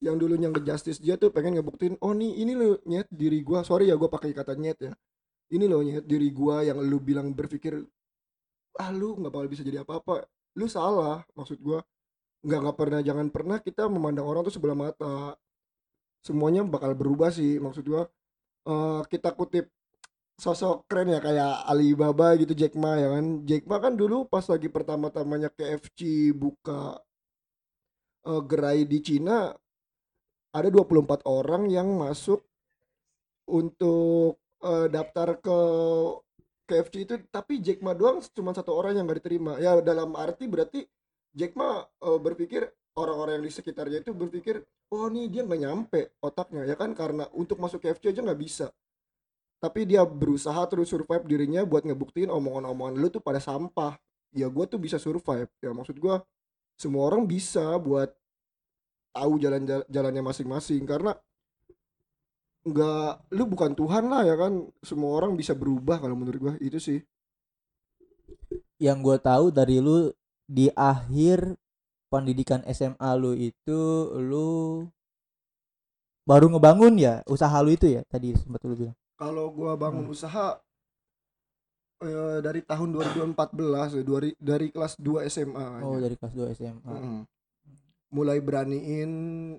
yang 0.00 0.16
dulunya 0.16 0.48
ngejustice 0.48 1.00
dia 1.04 1.20
tuh 1.20 1.32
pengen 1.32 1.60
ngebuktiin 1.60 2.00
oh 2.00 2.16
nih 2.16 2.32
ini 2.40 2.52
lo 2.56 2.80
nyet 2.88 3.12
diri 3.12 3.44
gua. 3.44 3.60
Sorry 3.60 3.92
ya 3.92 3.96
gua 4.00 4.08
pakai 4.08 4.32
kata 4.32 4.56
nyet 4.56 4.78
ya. 4.80 4.92
Ini 5.52 5.68
loh 5.68 5.84
nyet 5.84 6.08
diri 6.08 6.32
gua 6.32 6.64
yang 6.64 6.80
lu 6.80 6.96
bilang 7.04 7.36
berpikir 7.36 7.76
ah 8.80 8.90
lu 8.90 9.20
nggak 9.20 9.30
bakal 9.30 9.48
bisa 9.52 9.62
jadi 9.62 9.84
apa-apa 9.84 10.24
lu 10.56 10.64
salah 10.64 11.20
maksud 11.36 11.60
gua. 11.60 11.84
Nggak 12.40 12.60
nggak 12.64 12.76
pernah 12.80 13.00
jangan 13.04 13.26
pernah 13.28 13.58
kita 13.60 13.84
memandang 13.84 14.24
orang 14.24 14.48
tuh 14.48 14.54
sebelah 14.56 14.76
mata 14.76 15.36
semuanya 16.26 16.60
bakal 16.64 16.92
berubah 16.96 17.30
sih. 17.30 17.60
Maksud 17.60 17.84
gua 17.86 18.04
Eh, 18.64 19.00
kita 19.12 19.30
kutip 19.36 19.68
sosok 20.40 20.88
keren 20.88 21.12
ya 21.14 21.20
kayak 21.26 21.68
Alibaba 21.70 22.32
gitu 22.40 22.52
Jack 22.56 22.74
Ma 22.80 22.96
ya 22.96 23.08
kan? 23.14 23.26
Jack 23.48 23.64
Ma 23.68 23.76
kan 23.84 23.94
dulu 24.00 24.24
pas 24.32 24.44
lagi 24.52 24.68
pertama-tamanya 24.72 25.52
KFC 25.52 26.32
buka 26.32 26.96
eh, 28.28 28.42
gerai 28.50 28.80
di 28.88 28.98
Cina 29.04 29.52
ada 30.54 30.68
24 30.70 31.26
orang 31.26 31.62
yang 31.76 31.88
masuk 31.98 32.40
untuk 33.48 34.40
eh, 34.64 34.86
daftar 34.88 35.28
ke 35.44 35.58
KFC 36.68 36.94
itu. 37.04 37.14
Tapi 37.28 37.60
Jack 37.60 37.84
Ma 37.84 37.92
doang 37.92 38.20
cuma 38.32 38.56
satu 38.56 38.72
orang 38.72 38.96
yang 38.96 39.04
gak 39.08 39.20
diterima. 39.24 39.60
Ya 39.60 39.76
dalam 39.84 40.16
arti 40.16 40.48
berarti 40.48 40.80
Jack 41.36 41.52
Ma 41.58 41.84
eh, 41.84 42.18
berpikir 42.20 42.64
orang-orang 42.94 43.42
yang 43.42 43.46
di 43.46 43.52
sekitarnya 43.52 43.98
itu 44.06 44.14
berpikir 44.14 44.62
oh 44.94 45.10
nih 45.10 45.26
dia 45.26 45.42
nggak 45.42 45.60
nyampe 45.60 46.00
otaknya 46.22 46.62
ya 46.66 46.78
kan? 46.78 46.94
Karena 46.94 47.26
untuk 47.34 47.58
masuk 47.58 47.82
KFC 47.82 48.14
aja 48.14 48.22
nggak 48.22 48.40
bisa. 48.40 48.66
Tapi 49.58 49.88
dia 49.88 50.04
berusaha 50.06 50.60
terus 50.70 50.92
survive 50.92 51.24
dirinya 51.26 51.64
buat 51.64 51.82
ngebuktiin 51.88 52.30
omongan-omongan 52.30 52.94
lu 53.00 53.08
tuh 53.10 53.22
pada 53.22 53.42
sampah. 53.42 53.98
Ya 54.34 54.46
gue 54.50 54.64
tuh 54.68 54.78
bisa 54.78 55.00
survive. 55.00 55.50
Ya 55.58 55.70
maksud 55.74 55.98
gue 55.98 56.16
semua 56.78 57.06
orang 57.10 57.26
bisa 57.26 57.78
buat 57.80 58.12
tahu 59.14 59.40
jalan 59.42 59.64
jalannya 59.88 60.22
masing-masing. 60.22 60.84
Karena 60.86 61.16
nggak 62.64 63.34
lu 63.34 63.44
bukan 63.48 63.72
Tuhan 63.72 64.04
lah 64.06 64.22
ya 64.28 64.36
kan? 64.38 64.68
Semua 64.84 65.16
orang 65.18 65.34
bisa 65.34 65.56
berubah 65.56 65.98
kalau 65.98 66.14
menurut 66.14 66.38
gue 66.38 66.54
itu 66.62 66.78
sih. 66.78 67.00
Yang 68.78 68.98
gue 69.00 69.18
tahu 69.22 69.48
dari 69.48 69.80
lu 69.80 70.12
di 70.44 70.68
akhir 70.76 71.56
pendidikan 72.14 72.60
SMA 72.76 73.10
lu 73.22 73.32
itu 73.48 73.80
lu 74.30 74.50
baru 76.30 76.46
ngebangun 76.52 76.94
ya 77.06 77.14
usaha 77.34 77.56
lu 77.64 77.70
itu 77.76 77.86
ya 77.96 78.00
tadi 78.12 78.28
sempat 78.42 78.60
lu 78.68 78.74
bilang 78.80 78.96
kalau 79.20 79.46
gua 79.56 79.72
bangun 79.82 80.06
Hmm. 80.06 80.14
usaha 80.14 80.46
eh, 82.04 82.38
dari 82.46 82.60
tahun 82.70 82.88
2014 82.94 83.88
ya, 83.98 84.02
dari 84.04 84.30
dari 84.38 84.66
kelas 84.74 84.94
2 85.00 85.24
SMA 85.34 85.66
oh 85.82 85.96
aja. 85.96 86.02
dari 86.04 86.14
kelas 86.18 86.34
2 86.38 86.54
SMA 86.58 86.94
Mm-mm. 86.94 87.18
mulai 88.14 88.38
beraniin 88.38 89.10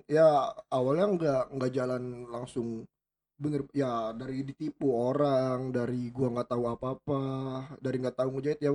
ya 0.08 0.28
awalnya 0.72 1.06
nggak 1.16 1.42
nggak 1.56 1.72
jalan 1.76 2.02
langsung 2.34 2.68
bener 3.36 3.62
ya 3.76 4.16
dari 4.16 4.40
ditipu 4.48 4.88
orang 5.08 5.58
dari 5.76 6.08
gua 6.16 6.28
nggak 6.34 6.48
tahu 6.52 6.64
apa-apa 6.74 7.22
dari 7.84 7.96
nggak 8.00 8.16
tahu 8.16 8.28
ngejahit 8.38 8.60
ya 8.64 8.72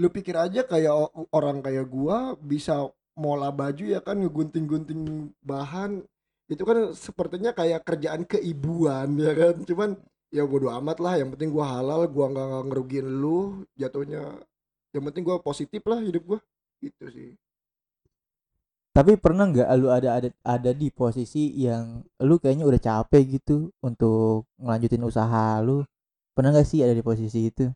lu 0.00 0.08
pikir 0.08 0.36
aja 0.36 0.64
kayak 0.64 0.92
orang 1.32 1.60
kayak 1.60 1.86
gua 1.88 2.36
bisa 2.40 2.88
mola 3.12 3.52
baju 3.52 3.84
ya 3.84 4.00
kan 4.00 4.16
ngegunting-gunting 4.20 5.32
bahan. 5.44 6.00
Itu 6.48 6.64
kan 6.68 6.92
sepertinya 6.96 7.52
kayak 7.52 7.84
kerjaan 7.84 8.24
keibuan 8.24 9.16
ya 9.20 9.32
kan? 9.36 9.56
Cuman 9.64 9.90
ya 10.32 10.48
bodo 10.48 10.72
amat 10.72 10.98
lah 11.00 11.20
yang 11.20 11.32
penting 11.36 11.52
gua 11.52 11.76
halal 11.76 12.08
gua 12.08 12.32
nggak 12.32 12.72
ngerugiin 12.72 13.08
lu 13.20 13.64
jatuhnya. 13.76 14.40
Yang 14.96 15.02
penting 15.12 15.22
gua 15.28 15.36
positif 15.40 15.82
lah 15.84 16.00
hidup 16.00 16.24
gua. 16.24 16.40
Gitu 16.80 17.04
sih. 17.12 17.30
Tapi 18.92 19.16
pernah 19.16 19.48
nggak 19.48 19.68
lu 19.80 19.88
ada 19.88 20.20
ada 20.20 20.28
ada 20.44 20.70
di 20.76 20.92
posisi 20.92 21.56
yang 21.56 22.04
lu 22.20 22.36
kayaknya 22.36 22.68
udah 22.68 22.80
capek 22.80 23.40
gitu 23.40 23.72
untuk 23.80 24.44
ngelanjutin 24.60 25.04
usaha 25.04 25.56
lu? 25.64 25.80
Pernah 26.36 26.52
nggak 26.52 26.68
sih 26.68 26.84
ada 26.84 26.92
di 26.92 27.00
posisi 27.00 27.48
itu? 27.48 27.72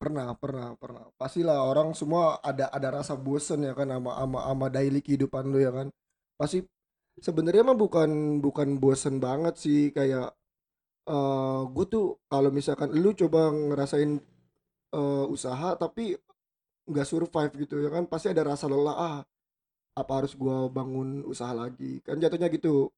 Pernah 0.00 0.28
pernah 0.42 0.68
pernah. 0.78 1.04
Pastilah 1.20 1.58
orang 1.70 1.92
semua 1.98 2.38
ada 2.42 2.70
ada 2.76 2.88
rasa 3.02 3.14
bosen 3.18 3.66
ya 3.68 3.74
kan 3.78 3.88
sama 3.90 4.12
sama 4.20 4.38
sama 4.48 4.66
daily 4.70 5.00
kehidupan 5.04 5.44
lu 5.52 5.58
ya 5.62 5.72
kan. 5.74 5.88
Pasti 6.40 6.62
sebenarnya 7.18 7.62
mah 7.66 7.78
bukan 7.78 8.40
bukan 8.44 8.68
bosen 8.82 9.18
banget 9.18 9.54
sih 9.58 9.90
kayak 9.96 10.32
eh 11.08 11.60
gue 11.74 11.86
tuh 11.88 12.06
kalau 12.32 12.50
misalkan 12.54 12.90
lu 12.94 13.10
coba 13.16 13.50
ngerasain 13.52 14.20
eh, 14.94 15.26
usaha 15.34 15.68
tapi 15.78 16.16
nggak 16.90 17.06
survive 17.08 17.52
gitu 17.66 17.74
ya 17.84 17.90
kan 17.92 18.04
pasti 18.12 18.32
ada 18.32 18.42
rasa 18.48 18.66
lelah 18.70 18.96
ah 18.96 19.18
apa 19.98 20.12
harus 20.22 20.32
gua 20.38 20.70
bangun 20.70 21.26
usaha 21.26 21.50
lagi? 21.52 21.98
Kan 22.06 22.22
jatuhnya 22.22 22.48
gitu. 22.54 22.90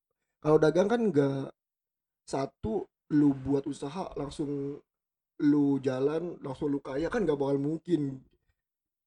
Kalau 0.44 0.58
dagang 0.60 0.88
kan 0.92 1.00
nggak 1.08 1.48
satu 2.28 2.86
lu 3.16 3.34
buat 3.34 3.64
usaha 3.66 4.12
langsung 4.14 4.78
lu 5.40 5.80
jalan 5.80 6.36
langsung 6.44 6.68
lu 6.68 6.80
kaya 6.84 7.08
kan 7.08 7.24
nggak 7.24 7.38
bakal 7.38 7.58
mungkin. 7.60 8.20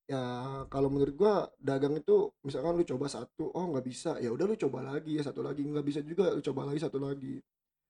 Ya 0.04 0.20
kalau 0.68 0.92
menurut 0.92 1.16
gua 1.16 1.48
dagang 1.62 1.96
itu 1.96 2.34
misalkan 2.44 2.76
lu 2.76 2.84
coba 2.84 3.08
satu 3.08 3.54
oh 3.56 3.66
nggak 3.72 3.86
bisa 3.88 4.20
ya 4.20 4.30
udah 4.36 4.46
lu 4.50 4.56
coba 4.60 4.84
lagi 4.84 5.16
ya 5.16 5.24
satu 5.24 5.40
lagi 5.46 5.64
nggak 5.64 5.86
bisa 5.86 6.00
juga 6.04 6.34
lu 6.36 6.42
coba 6.44 6.68
lagi 6.70 6.80
satu 6.84 7.00
lagi. 7.00 7.40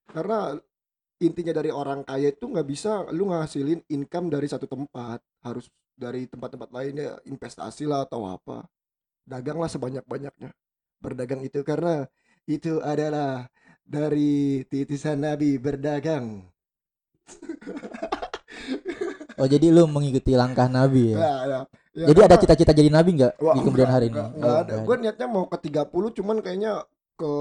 Karena 0.06 0.54
intinya 1.24 1.54
dari 1.56 1.72
orang 1.72 2.04
kaya 2.04 2.30
itu 2.36 2.46
nggak 2.52 2.68
bisa 2.68 3.08
lu 3.16 3.32
ngasilin 3.32 3.82
income 3.90 4.28
dari 4.30 4.48
satu 4.52 4.68
tempat 4.68 5.20
harus 5.42 5.72
dari 5.96 6.26
tempat-tempat 6.28 6.70
lainnya 6.74 7.18
investasi 7.26 7.88
lah 7.90 8.06
atau 8.06 8.28
apa. 8.28 8.68
Daganglah 9.24 9.72
sebanyak-banyaknya 9.72 10.52
berdagang 11.00 11.42
itu. 11.42 11.64
Karena 11.64 12.04
itu 12.44 12.84
adalah 12.84 13.48
dari 13.84 14.64
titisan 14.68 15.24
Nabi 15.24 15.60
berdagang 15.60 16.44
Oh 19.36 19.46
jadi 19.46 19.66
lu 19.70 19.84
mengikuti 19.86 20.34
langkah 20.34 20.68
Nabi 20.68 21.14
ya? 21.14 21.18
ya, 21.18 21.34
ya. 21.44 21.60
Ya, 21.94 22.06
Jadi 22.10 22.20
ada 22.20 22.28
karena- 22.28 22.42
cita-cita 22.42 22.74
jadi 22.74 22.90
Nabi 22.90 23.10
nggak 23.16 23.34
di 23.38 23.60
kemudian 23.60 23.86
hari 23.88 24.10
ini? 24.10 24.18
enggak, 24.18 24.28
Oh, 24.28 24.36
enggak 24.36 24.56
ada. 24.56 24.72
nggak 24.74 24.84
Gue 24.84 24.96
niatnya 24.98 25.28
mau 25.28 25.46
ke 25.46 25.58
30 25.60 26.10
cuman 26.12 26.38
kayaknya 26.40 26.74
ke 27.14 27.34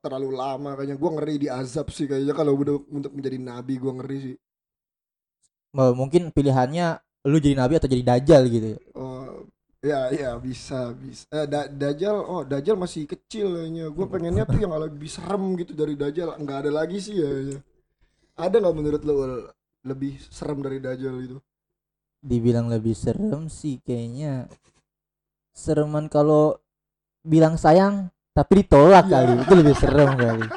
terlalu 0.00 0.30
lama 0.32 0.70
kayaknya 0.74 0.96
gue 0.96 1.10
ngeri 1.12 1.34
di 1.38 1.48
azab 1.48 1.86
sih 1.88 2.04
kayaknya 2.04 2.34
kalau 2.34 2.58
udah 2.58 2.82
untuk 2.90 3.14
menjadi 3.14 3.38
nabi 3.38 3.74
gue 3.76 3.92
ngeri 3.94 4.18
sih. 4.20 4.36
Oh, 5.72 5.92
mungkin 5.92 6.30
pilihannya 6.30 6.98
lu 7.26 7.36
jadi 7.36 7.54
Nabi 7.54 7.76
atau 7.76 7.86
jadi 7.86 8.02
Dajjal 8.02 8.42
gitu 8.48 8.66
ya? 8.74 8.78
Oh, 8.94 9.44
ya 9.78 10.08
ya 10.10 10.30
bisa 10.36 10.90
bisa. 10.92 11.22
Eh, 11.28 11.44
da- 11.44 11.68
Dajjal 11.68 12.16
oh 12.16 12.42
Dajjal 12.42 12.74
masih 12.74 13.04
kecil 13.04 13.50
kayaknya. 13.52 13.86
Gue 13.90 14.06
pengennya 14.06 14.44
tuh 14.46 14.58
yang 14.58 14.72
lebih 14.72 15.06
serem 15.06 15.54
gitu 15.54 15.74
dari 15.74 15.94
Dajjal. 15.94 16.34
Enggak 16.34 16.66
ada 16.66 16.72
lagi 16.72 16.98
sih 16.98 17.14
ya. 17.14 17.60
Ada 18.34 18.56
nggak 18.58 18.74
menurut 18.74 19.02
lo 19.02 19.14
lebih 19.86 20.18
serem 20.26 20.58
dari 20.58 20.78
Dajjal 20.78 21.16
itu? 21.18 21.38
Dibilang 22.18 22.66
lebih 22.66 22.92
serem 22.92 23.46
sih 23.46 23.78
kayaknya 23.78 24.50
sereman 25.52 26.06
kalau 26.06 26.58
bilang 27.22 27.54
sayang 27.54 28.10
tapi 28.30 28.60
ditolak 28.60 29.06
Iya. 29.06 29.12
kali 29.14 29.32
itu 29.40 29.54
lebih 29.54 29.74
serem 29.74 30.10
kali. 30.12 30.46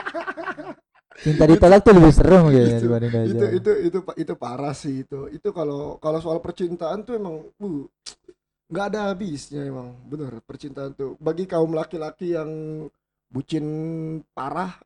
Cinta 1.19 1.43
ditolak 1.45 1.79
tuh 1.79 1.93
lebih 1.93 2.12
serem 2.12 2.43
kayaknya 2.48 2.74
Itu- 2.74 2.86
dibanding 2.86 3.12
itu 3.12 3.17
Dajjal. 3.36 3.51
itu 3.53 3.71
itu 3.86 3.98
pa- 4.01 4.17
itu 4.17 4.33
parah 4.33 4.74
sih 4.74 4.95
itu 5.03 5.19
itu 5.29 5.50
kalau 5.51 5.95
kalau 5.98 6.17
soal 6.17 6.39
percintaan 6.39 7.03
tuh 7.03 7.13
emang 7.13 7.43
uh, 7.55 7.83
nggak 8.65 8.86
ada 8.88 9.00
habisnya 9.09 9.62
emang 9.62 10.00
bener 10.03 10.39
percintaan 10.41 10.93
tuh 10.93 11.17
bagi 11.17 11.43
kaum 11.43 11.71
laki-laki 11.71 12.33
yang 12.33 12.50
bucin 13.27 13.65
parah 14.31 14.79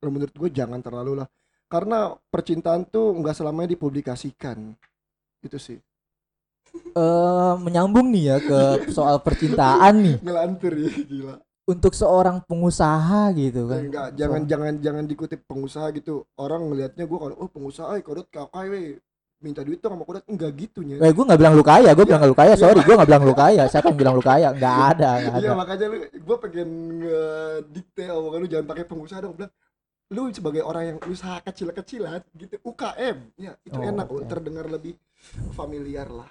menurut 0.00 0.30
gue 0.30 0.50
jangan 0.50 0.78
terlalu 0.78 1.18
lah 1.18 1.28
karena 1.66 1.98
percintaan 2.30 2.86
tuh 2.86 3.10
nggak 3.16 3.34
selamanya 3.34 3.74
dipublikasikan 3.74 4.74
itu 5.42 5.58
sih 5.58 5.78
Eh, 6.92 7.54
menyambung 7.56 8.12
nih 8.12 8.24
ya 8.26 8.36
ke 8.38 8.60
soal 8.92 9.16
percintaan 9.20 9.96
nih 9.96 10.16
ngelantur 10.20 10.72
ya 10.76 10.90
gila 10.92 11.34
untuk 11.66 11.96
seorang 11.96 12.44
pengusaha 12.44 13.32
gitu 13.32 13.66
kan. 13.66 13.80
enggak 13.80 14.08
jangan 14.14 14.42
jangan 14.44 14.72
jangan 14.78 15.04
dikutip 15.04 15.40
pengusaha 15.44 15.88
gitu 15.92 16.28
orang 16.36 16.68
ngelihatnya 16.68 17.08
gue 17.08 17.18
kalau 17.18 17.34
oh 17.36 17.48
pengusaha 17.48 17.96
eh 17.96 18.04
kodot 18.04 18.28
kakak 18.28 18.68
we 18.68 19.00
minta 19.40 19.64
duit 19.64 19.80
tuh 19.80 19.88
sama 19.88 20.04
kodot 20.04 20.20
enggak 20.28 20.52
gitu 20.54 20.84
nya 20.84 21.00
Eh, 21.00 21.12
gue 21.12 21.24
nggak 21.24 21.40
bilang 21.40 21.54
lu 21.56 21.64
kaya, 21.64 21.90
gue 21.92 22.04
bilang 22.04 22.24
lu 22.24 22.36
kaya. 22.36 22.52
Sorry, 22.56 22.80
gue 22.80 22.94
nggak 22.94 23.08
bilang 23.08 23.24
lu 23.24 23.34
kaya. 23.36 23.62
Siapa 23.68 23.92
yang 23.92 23.98
bilang 23.98 24.14
lu 24.16 24.24
kaya? 24.24 24.48
Nggak 24.52 24.76
ada, 24.96 25.10
nggak 25.20 25.34
ada. 25.36 25.44
Iya 25.44 25.52
makanya 25.52 25.86
lu 25.88 25.96
gue 26.08 26.36
pengen 26.40 26.68
ngedetail 27.00 28.16
makanya 28.20 28.42
lu 28.42 28.48
jangan 28.48 28.66
pakai 28.66 28.84
pengusaha 28.84 29.18
dong 29.20 29.34
bilang 29.34 29.52
lu 30.06 30.30
sebagai 30.30 30.62
orang 30.62 30.94
yang 30.94 30.98
usaha 31.10 31.42
kecil-kecilan 31.42 32.22
gitu 32.38 32.62
UKM 32.62 33.16
ya 33.34 33.58
itu 33.66 33.78
Oh, 33.78 33.82
enak 33.82 34.06
oke. 34.06 34.22
terdengar 34.30 34.66
lebih 34.70 34.94
familiar 35.52 36.06
lah 36.06 36.28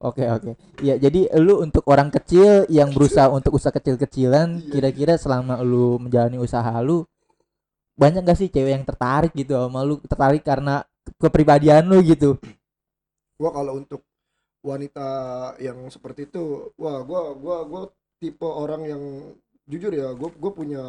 Oke 0.00 0.24
oke. 0.24 0.56
Ya 0.80 0.96
jadi 0.96 1.28
lu 1.36 1.60
untuk 1.60 1.84
orang 1.84 2.08
kecil 2.08 2.64
yang 2.72 2.88
berusaha 2.88 3.28
untuk 3.36 3.52
usaha 3.52 3.68
kecil-kecilan, 3.68 4.56
Iya. 4.56 4.70
kira-kira 4.72 5.20
selama 5.20 5.60
lu 5.60 6.00
menjalani 6.00 6.40
usaha 6.40 6.72
lu 6.80 7.04
banyak 8.00 8.24
gak 8.24 8.38
sih 8.40 8.48
cewek 8.48 8.80
yang 8.80 8.84
tertarik 8.88 9.28
gitu 9.36 9.52
sama 9.52 9.84
lu 9.84 10.00
tertarik 10.00 10.40
karena 10.40 10.88
kepribadian 11.20 11.84
lu 11.84 12.00
gitu? 12.00 12.40
gua 13.36 13.52
kalau 13.52 13.76
untuk 13.76 14.00
wanita 14.64 15.08
yang 15.60 15.84
seperti 15.92 16.32
itu 16.32 16.72
wah 16.80 17.04
gua 17.04 17.36
gua 17.36 17.56
gua 17.68 17.82
tipe 18.16 18.44
orang 18.44 18.88
yang 18.88 19.02
jujur 19.68 19.92
ya 19.92 20.16
gua 20.16 20.32
gua 20.32 20.52
punya 20.56 20.82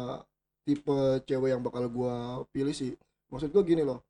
tipe 0.66 1.22
cewek 1.28 1.50
yang 1.54 1.62
bakal 1.62 1.84
gua 1.90 2.42
pilih 2.54 2.74
sih. 2.74 2.94
Maksud 3.30 3.50
gua 3.54 3.62
gini 3.66 3.82
loh. 3.86 4.02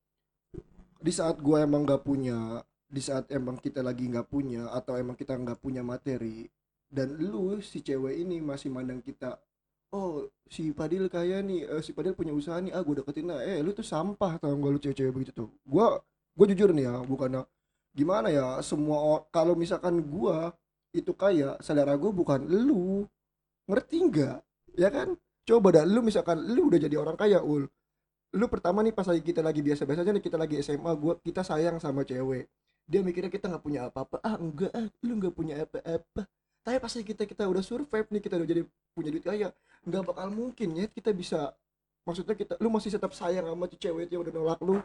Di 1.02 1.12
saat 1.12 1.40
gua 1.42 1.64
emang 1.66 1.82
gak 1.88 2.04
punya 2.06 2.62
di 2.92 3.00
saat 3.00 3.24
emang 3.32 3.56
kita 3.56 3.80
lagi 3.80 4.04
nggak 4.04 4.28
punya 4.28 4.68
atau 4.68 5.00
emang 5.00 5.16
kita 5.16 5.32
nggak 5.32 5.64
punya 5.64 5.80
materi 5.80 6.44
dan 6.92 7.16
lu 7.16 7.56
si 7.64 7.80
cewek 7.80 8.20
ini 8.20 8.36
masih 8.44 8.68
mandang 8.68 9.00
kita 9.00 9.40
oh 9.96 10.28
si 10.48 10.72
Padil 10.76 11.08
kaya 11.08 11.40
nih 11.40 11.68
eh, 11.68 11.82
si 11.84 11.96
Padil 11.96 12.12
punya 12.12 12.32
usaha 12.36 12.60
nih 12.60 12.72
ah 12.76 12.84
gue 12.84 13.00
deketin 13.00 13.28
lah. 13.28 13.40
Eh 13.44 13.60
lu 13.64 13.72
tuh 13.76 13.84
sampah 13.84 14.40
tau 14.40 14.52
gak 14.56 14.72
lu 14.72 14.80
cewek-cewek 14.80 15.12
begitu 15.12 15.32
tuh? 15.32 15.48
Gua 15.64 16.00
gue 16.36 16.46
jujur 16.52 16.72
nih 16.72 16.88
ya 16.88 16.94
bukan 17.04 17.44
gimana 17.92 18.32
ya 18.32 18.60
semua 18.64 19.20
kalau 19.28 19.52
misalkan 19.52 20.00
gua 20.04 20.52
itu 20.96 21.12
kaya 21.16 21.56
selera 21.64 21.96
gua 21.96 22.12
bukan 22.12 22.44
lu. 22.48 23.08
Ngerti 23.68 23.96
nggak? 24.08 24.38
Ya 24.76 24.88
kan 24.92 25.16
coba 25.42 25.68
dah 25.74 25.84
lu 25.86 26.00
misalkan 26.02 26.38
lu 26.42 26.70
udah 26.70 26.78
jadi 26.78 26.96
orang 26.98 27.16
kaya 27.18 27.42
ul. 27.42 27.66
Lu 28.32 28.46
pertama 28.48 28.80
nih 28.80 28.96
pas 28.96 29.04
lagi 29.04 29.20
kita 29.20 29.44
lagi 29.44 29.60
biasa 29.60 29.84
biasanya 29.84 30.16
nih 30.16 30.24
kita 30.24 30.36
lagi 30.40 30.56
SMA 30.64 30.92
gua 30.96 31.18
kita 31.20 31.44
sayang 31.44 31.76
sama 31.82 32.06
cewek. 32.06 32.48
Dia 32.88 33.00
mikirnya 33.04 33.30
kita 33.30 33.50
nggak 33.50 33.62
punya 33.62 33.80
apa-apa. 33.90 34.18
Ah 34.24 34.36
enggak 34.40 34.72
ah 34.72 34.86
lu 35.04 35.12
nggak 35.20 35.34
punya 35.34 35.54
apa-apa. 35.62 36.24
Tapi 36.62 36.76
pas 36.78 36.92
kita 36.94 37.22
kita 37.26 37.42
udah 37.50 37.62
survive 37.62 38.08
nih 38.08 38.22
kita 38.22 38.34
udah 38.38 38.48
jadi 38.48 38.62
punya 38.94 39.10
duit 39.10 39.24
kaya 39.26 39.48
nggak 39.82 40.02
bakal 40.06 40.28
mungkin 40.30 40.78
ya 40.78 40.86
kita 40.86 41.10
bisa 41.10 41.50
maksudnya 42.06 42.38
kita 42.38 42.54
lu 42.62 42.70
masih 42.70 42.94
tetap 42.94 43.10
sayang 43.12 43.46
sama 43.46 43.66
cewek 43.66 44.08
yang 44.08 44.22
udah 44.22 44.32
nolak 44.32 44.60
lu. 44.62 44.78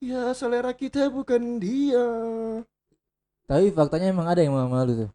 Ya 0.00 0.32
selera 0.32 0.72
kita 0.74 1.08
bukan 1.08 1.60
dia. 1.60 2.06
Tapi 3.44 3.68
faktanya 3.74 4.14
emang 4.14 4.26
ada 4.30 4.40
yang 4.40 4.54
mau 4.54 4.64
sama 4.64 4.84
lu 4.84 5.06
tuh. 5.06 5.10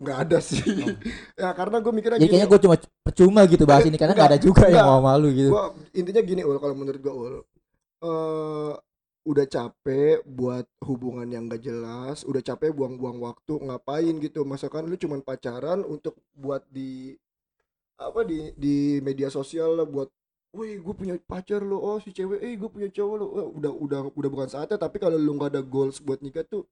Nggak 0.00 0.18
ada 0.26 0.38
sih 0.40 0.64
ya 1.40 1.52
karena 1.52 1.76
gue 1.84 1.92
mikirnya 1.92 2.16
Jadi 2.16 2.24
gini 2.24 2.32
kayaknya 2.32 2.48
gue 2.48 2.60
cuma 2.64 2.76
percuma 3.04 3.40
gitu 3.44 3.64
bahas 3.68 3.84
ini 3.84 4.00
karena 4.00 4.16
nggak 4.16 4.30
ada 4.32 4.40
juga 4.40 4.64
yang 4.72 4.88
Enggak. 4.88 4.88
mau 4.88 4.98
sama 5.04 5.20
lu 5.20 5.28
gitu. 5.36 5.50
gua 5.52 5.64
intinya 5.92 6.22
gini 6.24 6.42
ul 6.42 6.56
kalau 6.56 6.74
menurut 6.74 7.00
gue 7.04 7.12
ul 7.12 7.34
eh 8.00 8.72
udah 9.20 9.46
capek 9.46 10.24
buat 10.24 10.64
hubungan 10.80 11.28
yang 11.28 11.44
gak 11.44 11.60
jelas 11.60 12.24
udah 12.24 12.40
capek 12.40 12.72
buang-buang 12.72 13.20
waktu 13.20 13.60
ngapain 13.60 14.16
gitu 14.16 14.48
masakan 14.48 14.88
lu 14.88 14.96
cuman 14.96 15.20
pacaran 15.20 15.84
untuk 15.84 16.16
buat 16.32 16.64
di 16.72 17.12
apa 18.00 18.24
di 18.24 18.56
di 18.56 19.04
media 19.04 19.28
sosial 19.28 19.76
lah 19.76 19.84
buat 19.84 20.08
Wih, 20.50 20.82
gue 20.82 20.94
punya 20.98 21.14
pacar 21.30 21.62
lo, 21.62 21.78
oh 21.78 22.02
si 22.02 22.10
cewek, 22.10 22.42
eh 22.42 22.58
gue 22.58 22.66
punya 22.66 22.90
cowok 22.90 23.14
lo, 23.22 23.26
Wah, 23.30 23.46
udah 23.54 23.70
udah 23.70 24.00
udah 24.10 24.30
bukan 24.34 24.50
saatnya. 24.50 24.82
Tapi 24.82 24.98
kalau 24.98 25.14
lu 25.14 25.38
nggak 25.38 25.54
ada 25.54 25.62
goals 25.62 26.02
buat 26.02 26.18
nikah 26.18 26.42
tuh, 26.42 26.66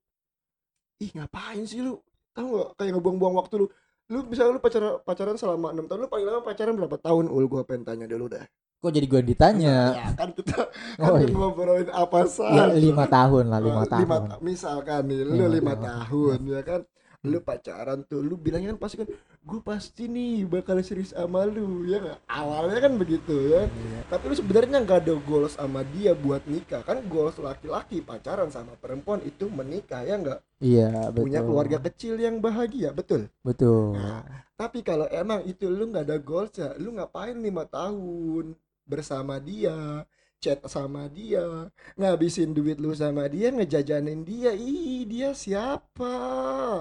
ih 0.99 1.07
ngapain 1.15 1.63
sih 1.63 1.79
lu? 1.79 1.95
Tahu 2.39 2.47
nggak? 2.49 2.69
Kayak 2.73 2.91
ngebuang-buang 2.93 3.35
waktu 3.35 3.53
lu. 3.57 3.67
Lu 4.07 4.19
misalnya 4.23 4.55
lu 4.55 4.59
pacaran 4.59 4.97
pacaran 4.99 5.35
selama 5.35 5.69
enam 5.69 5.85
tahun, 5.85 5.99
lu 5.99 6.09
paling 6.09 6.25
lama 6.25 6.41
pacaran 6.41 6.73
berapa 6.73 6.97
tahun? 6.97 7.25
Ul, 7.27 7.45
gue 7.45 7.61
pengen 7.63 7.83
tanya 7.83 8.07
dulu 8.07 8.27
dah. 8.29 8.47
kok 8.79 8.89
jadi 8.89 9.05
gue 9.05 9.21
ditanya 9.25 9.91
ya 9.99 10.07
kan 10.15 10.31
kita 10.31 10.55
Oh, 10.97 11.11
kan 11.11 11.19
iya. 11.19 11.27
ngobrolin 11.29 11.91
apa 11.91 12.23
ya 12.23 12.27
saja 12.31 12.71
lima 12.71 13.05
tahun 13.05 13.51
lah 13.51 13.59
lima 13.59 13.83
tahun 13.83 14.07
ta- 14.07 14.39
misalkan 14.39 15.03
nih 15.03 15.19
lu 15.19 15.31
Lima 15.35 15.47
lima 15.51 15.73
tahun. 15.75 15.83
tahun 15.83 16.39
ya 16.47 16.61
kan 16.63 16.81
lu 17.21 17.37
pacaran 17.43 17.99
tuh 18.01 18.23
lu 18.23 18.39
bilangnya 18.39 18.71
kan 18.71 18.79
pasti 18.79 18.95
kan 18.95 19.11
gue 19.39 19.59
pasti 19.63 20.05
nih 20.11 20.43
bakal 20.43 20.77
serius 20.83 21.15
sama 21.15 21.47
lu 21.47 21.87
ya 21.87 21.97
nggak? 22.03 22.19
Awalnya 22.27 22.79
kan 22.83 22.93
begitu 22.99 23.33
ya. 23.49 23.65
Iya. 23.65 23.99
tapi 24.11 24.23
lu 24.29 24.35
sebenarnya 24.35 24.83
nggak 24.83 24.99
ada 25.07 25.15
goals 25.23 25.55
sama 25.55 25.81
dia 25.95 26.11
buat 26.13 26.43
nikah. 26.45 26.83
Kan 26.83 27.07
goals 27.07 27.39
laki-laki 27.39 28.03
pacaran 28.03 28.51
sama 28.51 28.75
perempuan 28.77 29.23
itu 29.23 29.47
menikah 29.47 30.03
ya 30.03 30.19
nggak? 30.19 30.39
Iya 30.59 31.09
betul. 31.09 31.23
punya 31.23 31.39
keluarga 31.41 31.77
kecil 31.87 32.19
yang 32.19 32.43
bahagia 32.43 32.91
betul? 32.91 33.31
Betul. 33.41 33.95
Nah, 33.95 34.43
tapi 34.59 34.83
kalau 34.83 35.07
emang 35.07 35.47
itu 35.47 35.71
lu 35.71 35.87
nggak 35.87 36.05
ada 36.05 36.17
goals 36.19 36.53
ya 36.59 36.75
lu 36.75 36.91
ngapain 36.99 37.39
lima 37.39 37.63
tahun 37.63 38.53
bersama 38.83 39.39
dia 39.39 40.03
chat 40.39 40.63
sama 40.71 41.11
dia 41.11 41.67
ngabisin 41.99 42.55
duit 42.55 42.79
lu 42.79 42.95
sama 42.95 43.27
dia 43.27 43.51
ngejajanin 43.51 44.23
dia 44.23 44.55
ih 44.55 45.03
dia 45.03 45.35
siapa 45.35 46.15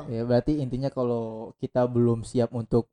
ya 0.07 0.23
berarti 0.23 0.62
intinya 0.62 0.88
kalau 0.88 1.50
kita 1.59 1.83
belum 1.91 2.23
siap 2.23 2.55
untuk 2.55 2.87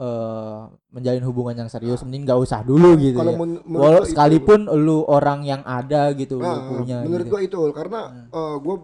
eh 0.00 0.60
menjalin 0.90 1.22
hubungan 1.22 1.62
yang 1.62 1.70
serius 1.70 2.00
mending 2.02 2.24
nggak 2.24 2.40
usah 2.40 2.64
dulu 2.64 2.96
gitu 2.96 3.20
kalau 3.20 3.32
ya 3.32 3.38
men- 3.38 3.62
Walau 3.68 3.78
gua 3.78 4.02
itu- 4.02 4.08
sekalipun 4.10 4.60
lu 4.80 5.04
orang 5.04 5.44
yang 5.44 5.62
ada 5.62 6.10
gitu 6.16 6.40
lu 6.40 6.48
nah, 6.48 6.58
punya 6.66 7.04
menurut 7.04 7.26
gitu. 7.28 7.32
gua 7.36 7.40
itu 7.44 7.60
karena 7.70 8.00
Hmm. 8.08 8.26
eh, 8.32 8.56
gua 8.64 8.76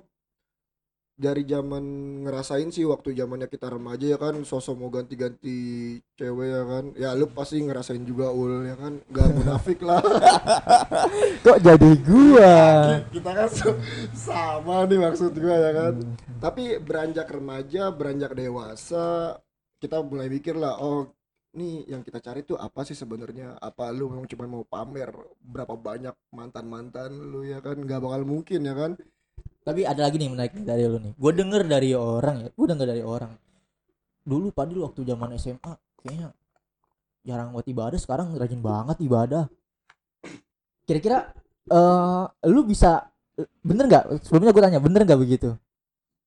dari 1.17 1.49
zaman 1.49 1.85
ngerasain 2.29 2.69
sih 2.69 2.85
waktu 2.85 3.17
zamannya 3.17 3.49
kita 3.49 3.73
remaja 3.73 4.05
ya 4.05 4.19
kan 4.21 4.37
sosok 4.45 4.77
mau 4.77 4.93
ganti-ganti 4.93 5.97
cewek 6.21 6.49
ya 6.53 6.63
kan. 6.69 6.85
Ya 6.93 7.11
lu 7.17 7.25
pasti 7.33 7.65
ngerasain 7.65 8.05
juga 8.05 8.29
ul 8.29 8.69
ya 8.69 8.77
kan. 8.77 9.01
Gak 9.09 9.29
munafik 9.33 9.81
lah. 9.81 10.05
Kok 11.45 11.59
jadi 11.65 11.91
gua? 12.05 12.55
Kita 13.09 13.31
kan 13.33 13.49
sama 14.13 14.85
nih 14.85 15.01
maksud 15.01 15.33
gua 15.41 15.57
ya 15.57 15.73
kan. 15.73 15.95
Hmm. 15.97 16.15
tapi 16.37 16.77
beranjak 16.77 17.33
remaja 17.33 17.89
beranjak 17.89 18.37
dewasa 18.37 19.41
kita 19.81 20.05
mulai 20.05 20.29
mikir 20.29 20.53
lah 20.53 20.77
oh 20.77 21.09
nih 21.57 21.89
yang 21.89 22.05
kita 22.05 22.21
cari 22.21 22.45
tuh 22.45 22.61
apa 22.61 22.85
sih 22.85 22.93
sebenarnya? 22.93 23.57
Apa 23.57 23.89
lu 23.89 24.13
memang 24.13 24.29
cuma 24.29 24.45
mau 24.45 24.65
pamer 24.69 25.09
berapa 25.41 25.73
banyak 25.73 26.13
mantan 26.29 26.69
mantan 26.69 27.09
lu 27.17 27.41
ya 27.49 27.65
kan? 27.65 27.81
Nggak 27.81 28.05
bakal 28.05 28.23
mungkin 28.29 28.61
ya 28.69 28.77
kan 28.77 28.93
tapi 29.67 29.83
ada 29.83 30.07
lagi 30.07 30.15
nih 30.23 30.31
menarik 30.31 30.55
nih 30.55 30.63
dari 30.63 30.87
lu 30.87 31.03
nih. 31.03 31.13
Gue 31.19 31.33
denger 31.35 31.67
dari 31.67 31.91
orang 31.91 32.47
ya 32.47 32.49
gue 32.55 32.67
denger 32.71 32.87
dari 32.87 33.03
orang. 33.03 33.35
Dulu 34.23 34.55
padahal 34.55 34.87
waktu 34.87 35.03
zaman 35.03 35.35
SMA 35.35 35.73
kayaknya 35.99 36.31
jarang 37.27 37.51
buat 37.51 37.67
ibadah 37.67 37.99
sekarang 37.99 38.39
rajin 38.39 38.63
banget 38.63 39.03
ibadah. 39.03 39.51
Kira-kira 40.87 41.35
eh 41.67 42.25
lu 42.47 42.63
bisa 42.63 43.11
bener 43.67 43.91
nggak? 43.91 44.23
Sebelumnya 44.23 44.55
gue 44.55 44.63
tanya 44.63 44.79
bener 44.79 45.03
nggak 45.03 45.19
begitu? 45.19 45.51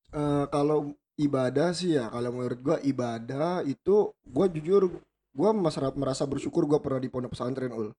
Eh, 0.09 0.45
kalau 0.51 0.91
ibadah 1.21 1.69
sih 1.75 1.93
ya 1.99 2.09
kalau 2.09 2.33
menurut 2.33 2.59
gua 2.63 2.77
ibadah 2.81 3.61
itu 3.61 4.09
gua 4.25 4.49
jujur 4.49 4.89
gua 5.35 5.53
merasa 5.53 5.85
merasa 5.93 6.23
bersyukur 6.25 6.65
gua 6.65 6.81
pernah 6.81 6.97
di 6.97 7.11
pondok 7.13 7.37
pesantren 7.37 7.71
ul. 7.71 7.93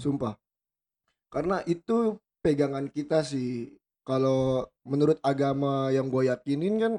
Sumpah. 0.00 0.34
Karena 1.28 1.60
itu 1.68 2.16
pegangan 2.40 2.88
kita 2.88 3.20
sih 3.26 3.68
kalau 4.04 4.68
menurut 4.84 5.18
agama 5.24 5.88
yang 5.90 6.12
gue 6.12 6.28
yakinin 6.28 6.74
kan 6.80 6.94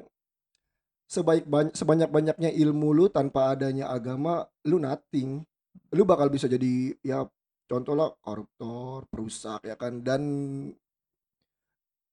sebaik 1.05 1.45
banyak 1.45 1.73
sebanyak 1.77 2.09
banyaknya 2.09 2.49
ilmu 2.49 2.89
lu 2.97 3.05
tanpa 3.13 3.53
adanya 3.53 3.93
agama 3.93 4.45
lu 4.65 4.77
nothing. 4.81 5.45
Lu 5.93 6.03
bakal 6.03 6.33
bisa 6.33 6.49
jadi 6.49 6.97
ya 7.05 7.23
contoh 7.69 7.93
lah 7.93 8.09
koruptor 8.25 9.05
perusak 9.09 9.61
ya 9.69 9.75
kan? 9.77 10.01
Dan 10.01 10.21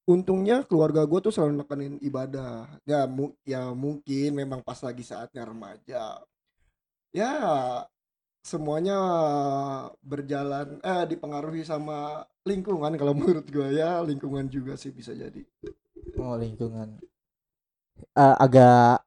untungnya 0.04 0.66
keluarga 0.68 1.06
gue 1.06 1.20
tuh 1.24 1.32
selalu 1.34 1.62
nekenin 1.64 1.96
ibadah. 2.04 2.68
Ya 2.84 3.08
mu- 3.08 3.36
ya 3.48 3.72
mungkin 3.72 4.28
memang 4.36 4.60
pas 4.60 4.78
lagi 4.84 5.02
saatnya 5.06 5.42
remaja. 5.48 6.20
Ya 7.12 7.32
semuanya 8.42 8.98
berjalan 10.02 10.82
eh 10.82 11.06
dipengaruhi 11.06 11.62
sama 11.62 12.26
lingkungan. 12.42 12.98
Kalau 12.98 13.14
menurut 13.14 13.46
gue 13.46 13.78
ya 13.78 14.02
lingkungan 14.02 14.50
juga 14.50 14.74
sih 14.74 14.90
bisa 14.90 15.14
jadi. 15.14 15.46
Oh 16.18 16.34
lingkungan. 16.34 16.98
Eh, 18.18 18.36
agak 18.42 19.06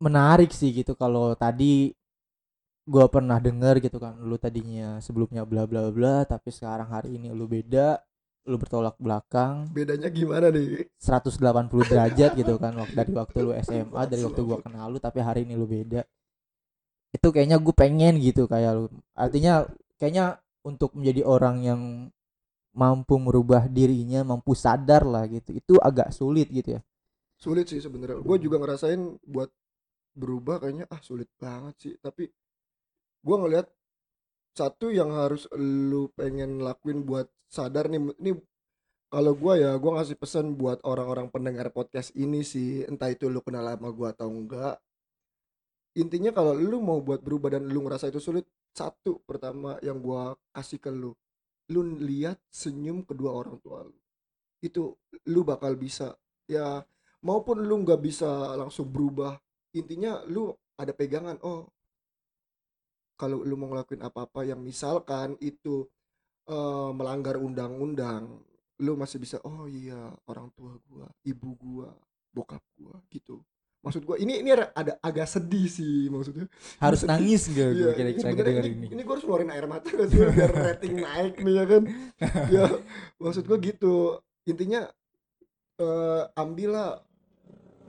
menarik 0.00 0.50
sih 0.50 0.72
gitu. 0.72 0.96
Kalau 0.96 1.36
tadi 1.36 1.92
gua 2.84 3.08
pernah 3.08 3.40
denger 3.40 3.80
gitu 3.80 3.96
kan 3.96 4.12
lu 4.20 4.36
tadinya 4.36 5.00
sebelumnya 5.00 5.48
bla 5.48 5.64
bla 5.64 5.88
bla 5.88 6.20
tapi 6.28 6.52
sekarang 6.52 6.92
hari 6.92 7.16
ini 7.16 7.32
lu 7.32 7.48
beda 7.48 7.96
lu 8.44 8.60
bertolak 8.60 8.96
belakang. 9.00 9.72
Bedanya 9.72 10.12
gimana 10.12 10.52
nih? 10.52 10.92
180 11.00 11.40
derajat 11.88 12.30
gitu 12.40 12.60
kan 12.60 12.76
waktu 12.76 12.92
dari 12.92 13.12
waktu 13.16 13.38
lu 13.40 13.52
SMA 13.60 14.02
dari 14.08 14.22
waktu 14.24 14.40
gua 14.44 14.60
kenal 14.60 14.92
lu 14.92 15.00
tapi 15.00 15.20
hari 15.20 15.48
ini 15.48 15.56
lu 15.56 15.64
beda 15.64 16.04
itu 17.14 17.28
kayaknya 17.30 17.62
gue 17.62 17.74
pengen 17.74 18.18
gitu 18.18 18.50
kayak 18.50 18.70
lu. 18.74 18.84
Artinya 19.14 19.62
kayaknya 20.02 20.42
untuk 20.66 20.90
menjadi 20.98 21.22
orang 21.22 21.56
yang 21.62 21.80
mampu 22.74 23.22
merubah 23.22 23.70
dirinya 23.70 24.26
mampu 24.26 24.58
sadar 24.58 25.06
lah 25.06 25.30
gitu 25.30 25.54
itu 25.54 25.78
agak 25.78 26.10
sulit 26.10 26.50
gitu 26.50 26.74
ya. 26.76 26.80
Sulit 27.38 27.70
sih 27.70 27.78
sebenarnya. 27.78 28.18
Gue 28.18 28.42
juga 28.42 28.58
ngerasain 28.58 28.98
buat 29.22 29.46
berubah 30.18 30.66
kayaknya 30.66 30.90
ah 30.90 30.98
sulit 30.98 31.30
banget 31.38 31.74
sih. 31.78 31.94
Tapi 32.02 32.26
gue 33.24 33.36
ngelihat 33.38 33.70
satu 34.54 34.90
yang 34.90 35.14
harus 35.14 35.46
lu 35.54 36.10
pengen 36.18 36.62
lakuin 36.62 37.06
buat 37.06 37.30
sadar 37.50 37.90
nih 37.90 38.02
ini 38.22 38.32
kalau 39.10 39.34
gue 39.38 39.62
ya 39.62 39.78
gue 39.78 39.90
ngasih 39.94 40.18
pesan 40.18 40.58
buat 40.58 40.82
orang-orang 40.82 41.30
pendengar 41.30 41.70
podcast 41.70 42.10
ini 42.18 42.42
sih 42.42 42.82
entah 42.86 43.10
itu 43.10 43.30
lu 43.30 43.42
kenal 43.42 43.66
sama 43.66 43.94
gue 43.94 44.08
atau 44.10 44.26
enggak 44.30 44.78
intinya 45.94 46.30
kalau 46.34 46.54
lu 46.58 46.78
mau 46.82 46.98
buat 47.02 47.22
berubah 47.22 47.58
dan 47.58 47.70
lu 47.70 47.86
ngerasa 47.86 48.10
itu 48.10 48.18
sulit 48.18 48.46
satu 48.74 49.22
pertama 49.22 49.78
yang 49.82 50.02
gue 50.02 50.34
kasih 50.50 50.82
ke 50.82 50.90
lu 50.90 51.14
lu 51.72 51.80
lihat 51.96 52.36
senyum 52.52 53.06
kedua 53.08 53.32
orang 53.32 53.56
tua 53.62 53.86
lu. 53.86 53.96
Itu 54.60 54.98
lu 55.30 55.46
bakal 55.46 55.78
bisa 55.80 56.12
ya 56.44 56.82
maupun 57.24 57.64
lu 57.64 57.80
nggak 57.80 58.00
bisa 58.04 58.52
langsung 58.60 58.92
berubah 58.92 59.32
intinya 59.72 60.20
lu 60.28 60.52
ada 60.76 60.92
pegangan 60.92 61.40
oh 61.40 61.72
kalau 63.16 63.40
lu 63.46 63.54
mau 63.56 63.72
ngelakuin 63.72 64.04
apa-apa 64.04 64.44
yang 64.44 64.60
misalkan 64.60 65.38
itu 65.40 65.88
eh, 66.50 66.90
melanggar 66.92 67.40
undang-undang 67.40 68.28
lu 68.82 68.92
masih 68.98 69.22
bisa 69.22 69.38
oh 69.46 69.70
iya 69.70 70.10
orang 70.28 70.50
tua 70.52 70.74
gua 70.90 71.06
ibu 71.24 71.54
gua 71.56 71.88
bokap 72.34 72.62
gua 72.76 72.93
maksud 73.84 74.02
gua 74.02 74.16
ini 74.16 74.40
ini 74.40 74.50
ada- 74.50 74.96
agak 74.98 75.28
sedih 75.28 75.68
sih 75.68 76.08
maksudnya. 76.08 76.48
Harus 76.80 77.04
nangis 77.10 77.46
gak 77.52 77.68
Iya, 77.70 77.92
gue 77.92 77.92
kira-kira 77.92 78.28
ngedenger 78.32 78.64
ini, 78.64 78.76
ini? 78.80 78.86
ini 78.96 79.00
gue 79.04 79.12
harus 79.12 79.24
ngeluarin 79.28 79.52
air 79.52 79.66
mata 79.68 79.88
gak 79.92 80.08
sih? 80.08 80.18
Biar 80.24 80.52
rating 80.72 80.94
naik 80.98 81.34
nih 81.38 81.54
ya 81.54 81.64
kan? 81.68 81.82
Ya 82.48 82.64
maksud 83.20 83.44
gue 83.44 83.58
gitu. 83.60 83.96
Intinya 84.48 84.88
eh 85.76 86.22
ambillah 86.34 87.04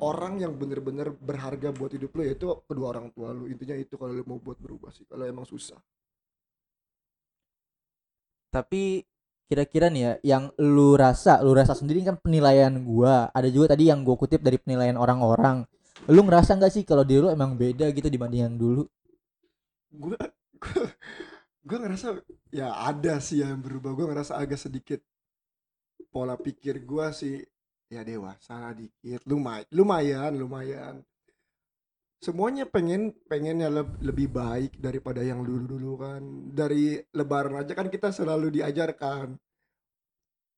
orang 0.03 0.43
yang 0.43 0.51
bener-bener 0.59 1.15
berharga 1.15 1.71
buat 1.71 1.95
hidup 1.95 2.11
lo 2.11 2.21
yaitu 2.27 2.45
kedua 2.67 2.91
orang 2.91 3.07
tua 3.15 3.31
lu. 3.31 3.47
Intinya 3.47 3.79
itu 3.79 3.95
kalau 3.95 4.11
lu 4.11 4.23
mau 4.27 4.37
buat 4.37 4.59
berubah 4.59 4.91
sih 4.91 5.07
kalau 5.07 5.23
emang 5.23 5.47
susah. 5.47 5.79
Tapi 8.51 9.03
kira-kira 9.45 9.93
nih 9.93 10.01
ya 10.01 10.13
yang 10.25 10.43
lu 10.57 10.97
rasa 10.97 11.37
lu 11.45 11.53
rasa 11.53 11.75
sendiri 11.77 12.01
kan 12.03 12.17
penilaian 12.17 12.71
gua. 12.81 13.29
Ada 13.31 13.47
juga 13.51 13.75
tadi 13.75 13.87
yang 13.91 14.01
gua 14.03 14.15
kutip 14.17 14.41
dari 14.41 14.57
penilaian 14.59 14.97
orang-orang 14.97 15.63
lu 16.13 16.21
ngerasa 16.25 16.51
nggak 16.57 16.73
sih 16.73 16.83
kalau 16.85 17.01
diri 17.01 17.21
lu 17.25 17.29
emang 17.33 17.57
beda 17.57 17.89
gitu 17.89 18.07
dibanding 18.09 18.43
yang 18.45 18.55
dulu? 18.57 18.85
Gue 19.89 20.17
gue 21.65 21.77
ngerasa 21.81 22.21
ya 22.53 22.67
ada 22.89 23.17
sih 23.17 23.41
yang 23.41 23.57
berubah. 23.61 23.91
Gue 23.97 24.05
ngerasa 24.09 24.37
agak 24.37 24.59
sedikit 24.61 25.01
pola 26.13 26.37
pikir 26.37 26.85
gue 26.85 27.07
sih 27.11 27.35
ya 27.89 28.01
dewasa 28.05 28.53
lah 28.61 28.73
dikit. 28.77 29.21
Lumayan 29.25 29.65
lumayan 29.73 30.31
lumayan. 30.37 30.95
Semuanya 32.21 32.65
pengen 32.65 33.13
pengennya 33.29 33.69
leb- 33.69 34.01
lebih 34.01 34.27
baik 34.33 34.81
daripada 34.81 35.21
yang 35.21 35.41
dulu 35.45 35.65
dulu 35.73 35.91
kan. 36.01 36.21
Dari 36.53 36.97
lebaran 37.13 37.57
aja 37.61 37.73
kan 37.77 37.89
kita 37.89 38.09
selalu 38.09 38.61
diajarkan 38.61 39.37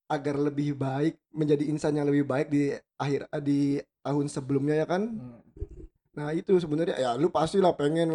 agar 0.08 0.36
lebih 0.40 0.72
baik 0.80 1.20
menjadi 1.36 1.68
insan 1.68 2.00
yang 2.00 2.08
lebih 2.08 2.24
baik 2.24 2.48
di 2.48 2.72
akhir 2.96 3.28
di 3.44 3.76
tahun 4.08 4.32
sebelumnya 4.32 4.80
ya 4.80 4.88
kan? 4.88 5.20
Nah 6.16 6.32
itu 6.32 6.56
sebenarnya 6.56 6.96
ya 6.96 7.12
lu 7.20 7.28
pastilah 7.28 7.76
pengen 7.76 8.10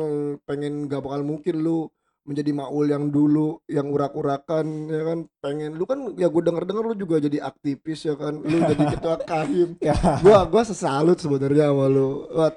pengen 0.49 0.89
gak 0.89 1.05
bakal 1.05 1.21
mungkin 1.21 1.61
lu 1.61 1.93
menjadi 2.23 2.55
Maul 2.55 2.87
yang 2.87 3.11
dulu 3.11 3.61
yang 3.69 3.93
urak-urakan 3.93 4.89
ya 4.89 5.03
kan? 5.05 5.19
Pengen 5.45 5.77
lu 5.77 5.85
kan 5.85 6.17
ya 6.17 6.33
gue 6.33 6.43
denger 6.43 6.65
denger 6.65 6.85
lu 6.89 6.95
juga 6.97 7.17
jadi 7.21 7.45
aktivis 7.45 8.09
ya 8.09 8.17
kan? 8.17 8.41
Lu 8.41 8.57
jadi 8.65 8.85
ketua 8.97 9.21
kahim. 9.31 9.77
Ya. 9.85 9.95
Gua 10.25 10.49
gua 10.49 10.63
sesalut 10.65 11.21
sebenarnya 11.21 11.69
sama 11.69 11.87
lu. 11.93 12.25
Wah, 12.33 12.51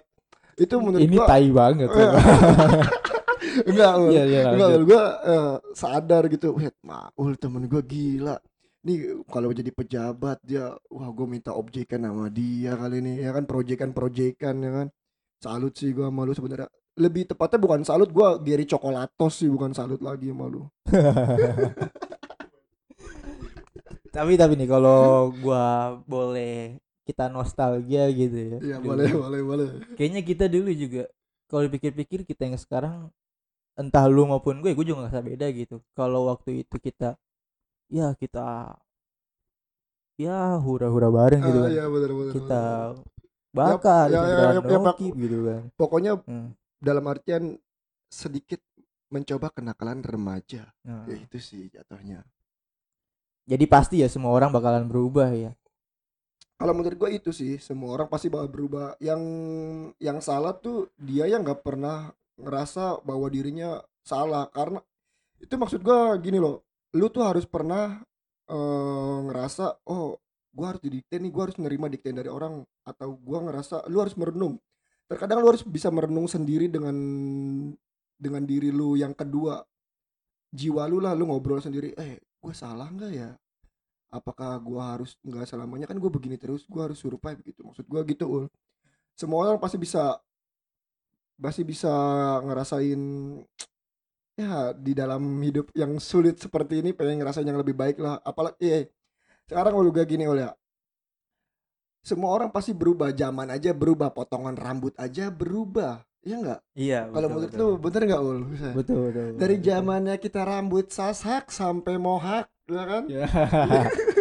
itu 0.55 0.75
menurut 0.79 1.03
ini 1.03 1.17
gua 1.19 1.27
tai 1.27 1.49
banget 1.51 1.89
Eh, 3.55 3.71
enggak. 3.71 3.93
Iya, 4.11 4.23
iya, 4.27 4.41
enggak 4.51 4.69
gue 4.83 5.03
sadar 5.71 6.27
gitu 6.27 6.59
wait 6.59 6.75
maul 6.83 7.39
temen 7.39 7.63
gue 7.71 7.79
gila 7.79 8.35
nih 8.85 9.25
kalau 9.25 9.49
jadi 9.49 9.73
pejabat 9.73 10.37
dia 10.45 10.77
wah 10.93 11.09
gue 11.09 11.27
minta 11.27 11.51
objekan 11.51 12.05
sama 12.05 12.29
dia 12.29 12.77
kali 12.77 13.01
ini 13.01 13.13
ya 13.25 13.33
kan 13.33 13.43
proyekan 13.49 13.91
proyekan 13.91 14.55
ya 14.61 14.71
kan. 14.71 14.87
Salut 15.41 15.73
sih 15.75 15.91
gue 15.91 16.05
sama 16.05 16.23
lu 16.23 16.33
sebenarnya. 16.37 16.69
Lebih 16.95 17.27
tepatnya 17.27 17.59
bukan 17.59 17.81
salut 17.83 18.09
gue 18.13 18.27
Gary 18.45 18.63
Coklatos 18.69 19.43
sih 19.43 19.49
bukan 19.51 19.73
salut 19.73 19.99
lagi 19.99 20.29
sama 20.31 20.45
lu. 20.47 20.63
Tapi 24.15 24.39
tapi 24.39 24.55
nih 24.55 24.69
kalau 24.71 25.35
gua 25.43 25.99
boleh 26.07 26.79
kita 27.03 27.27
nostalgia 27.27 28.07
gitu 28.15 28.55
ya. 28.55 28.57
iya 28.63 28.77
boleh 28.79 29.11
boleh 29.11 29.41
boleh. 29.43 29.67
Kayaknya 29.99 30.21
kita 30.23 30.45
dulu 30.47 30.71
juga 30.71 31.03
kalau 31.51 31.67
dipikir-pikir 31.67 32.23
kita 32.23 32.47
yang 32.47 32.55
sekarang 32.55 33.11
entah 33.75 34.07
lu 34.07 34.23
maupun 34.23 34.63
gue, 34.63 34.71
gue 34.71 34.85
juga 34.87 35.03
ngerasa 35.03 35.19
beda 35.19 35.51
gitu. 35.51 35.83
Kalau 35.91 36.31
waktu 36.31 36.63
itu 36.63 36.79
kita 36.79 37.19
ya 37.89 38.13
kita 38.17 38.75
ya 40.15 40.55
hura-hura 40.63 41.09
bareng 41.11 41.41
gitu 41.43 41.59
Ah, 41.59 41.63
kan. 41.67 41.71
iya 41.75 41.85
benar 41.91 42.11
benar 42.15 42.33
Kita 42.35 42.63
benar. 42.63 43.03
bakar, 43.55 44.05
ya, 44.11 44.19
kita 44.19 44.27
ya, 44.27 44.47
ya, 44.51 44.51
ya, 44.55 44.61
Pak. 44.63 44.69
nokip 44.83 45.13
gitu 45.15 45.37
kan. 45.47 45.61
pokoknya 45.75 46.11
Hmm. 46.27 46.49
dalam 46.79 47.05
artian 47.07 47.43
sedikit 48.11 48.59
mencoba 49.11 49.47
kenakalan 49.53 50.01
remaja 50.03 50.71
Nah, 50.83 51.05
ya 51.07 51.15
itu 51.19 51.37
sih 51.39 51.69
jatuhnya 51.71 52.23
Jadi 53.45 53.65
pasti 53.69 54.01
ya 54.01 54.09
semua 54.09 54.33
orang 54.33 54.49
bakalan 54.49 54.89
berubah 54.89 55.29
ya. 55.29 55.53
kalau 56.57 56.73
menurut 56.73 56.97
gue 56.97 57.09
itu 57.21 57.29
sih 57.29 57.61
semua 57.61 57.93
orang 57.93 58.09
pasti 58.09 58.25
bakal 58.31 58.49
berubah 58.49 58.97
yang 58.97 59.21
yang 60.01 60.17
salah 60.23 60.57
tuh 60.57 60.89
dia 60.97 61.29
yang 61.29 61.45
nggak 61.45 61.61
pernah 61.61 62.09
ngerasa 62.41 63.05
bahwa 63.05 63.29
dirinya 63.29 63.77
salah 64.01 64.49
karena 64.49 64.81
itu 65.37 65.53
maksud 65.53 65.85
gue 65.85 65.99
gini 66.25 66.41
loh 66.41 66.64
lu 66.95 67.11
tuh 67.11 67.23
harus 67.27 67.45
pernah 67.45 67.99
eh, 68.49 69.17
ngerasa 69.27 69.85
oh 69.91 70.15
gue 70.55 70.65
harus 70.65 70.81
didikte 70.81 71.19
nih 71.19 71.31
gue 71.31 71.43
harus 71.43 71.57
nerima 71.59 71.91
dikte 71.91 72.15
dari 72.15 72.31
orang 72.31 72.63
atau 72.87 73.19
gue 73.19 73.39
ngerasa 73.43 73.91
lu 73.91 73.99
harus 73.99 74.15
merenung. 74.15 74.55
Terkadang 75.05 75.43
lu 75.43 75.51
harus 75.51 75.61
bisa 75.67 75.91
merenung 75.91 76.25
sendiri 76.25 76.71
dengan 76.71 76.95
dengan 78.15 78.43
diri 78.47 78.71
lu 78.71 78.95
yang 78.95 79.11
kedua. 79.11 79.61
Jiwa 80.55 80.87
lu 80.87 81.03
lah 81.03 81.11
lu 81.11 81.27
ngobrol 81.27 81.59
sendiri 81.59 81.91
eh 81.99 82.23
gue 82.39 82.53
salah 82.55 82.87
nggak 82.87 83.11
ya? 83.11 83.35
Apakah 84.15 84.55
gua 84.63 84.95
harus 84.95 85.19
nggak 85.27 85.43
selamanya? 85.43 85.91
Kan 85.91 85.99
gue 85.99 86.07
begini 86.07 86.39
terus 86.39 86.63
gua 86.71 86.87
harus 86.87 87.03
survive 87.03 87.43
gitu 87.43 87.67
maksud 87.67 87.83
gua 87.91 88.01
gitu 88.07 88.25
ul. 88.25 88.45
Semua 89.19 89.43
orang 89.43 89.59
pasti 89.59 89.75
bisa 89.75 90.15
pasti 91.35 91.67
bisa 91.67 91.91
ngerasain 92.47 93.01
ya 94.35 94.75
di 94.75 94.91
dalam 94.91 95.23
hidup 95.39 95.71
yang 95.71 95.95
sulit 95.97 96.35
seperti 96.37 96.83
ini 96.83 96.91
pengen 96.91 97.23
ngerasain 97.23 97.47
yang 97.47 97.55
lebih 97.55 97.71
baik 97.71 97.97
lah 98.03 98.19
apalagi 98.19 98.67
eh, 98.67 98.85
sekarang 99.47 99.71
ul 99.79 99.87
juga 99.87 100.03
gini 100.03 100.27
ul 100.27 100.43
ya 100.43 100.51
semua 102.05 102.29
orang 102.35 102.51
pasti 102.51 102.75
berubah 102.75 103.15
zaman 103.15 103.49
aja 103.49 103.71
berubah 103.71 104.11
potongan 104.11 104.53
rambut 104.59 104.91
aja 104.99 105.31
berubah 105.31 106.03
ya 106.21 106.35
nggak 106.41 106.61
Iya. 106.75 106.99
kalau 107.15 107.27
menurut 107.31 107.53
lu 107.55 107.67
bener 107.79 108.01
nggak 108.05 108.21
ul 108.21 108.39
betul 108.75 108.99
betul. 109.09 109.29
dari 109.39 109.55
betul. 109.57 109.67
zamannya 109.71 110.15
kita 110.19 110.41
rambut 110.43 110.85
sasak 110.91 111.49
sampai 111.49 111.95
mohak 111.95 112.45
ya 112.67 112.83
kan 112.83 113.03
Ya. 113.07 113.25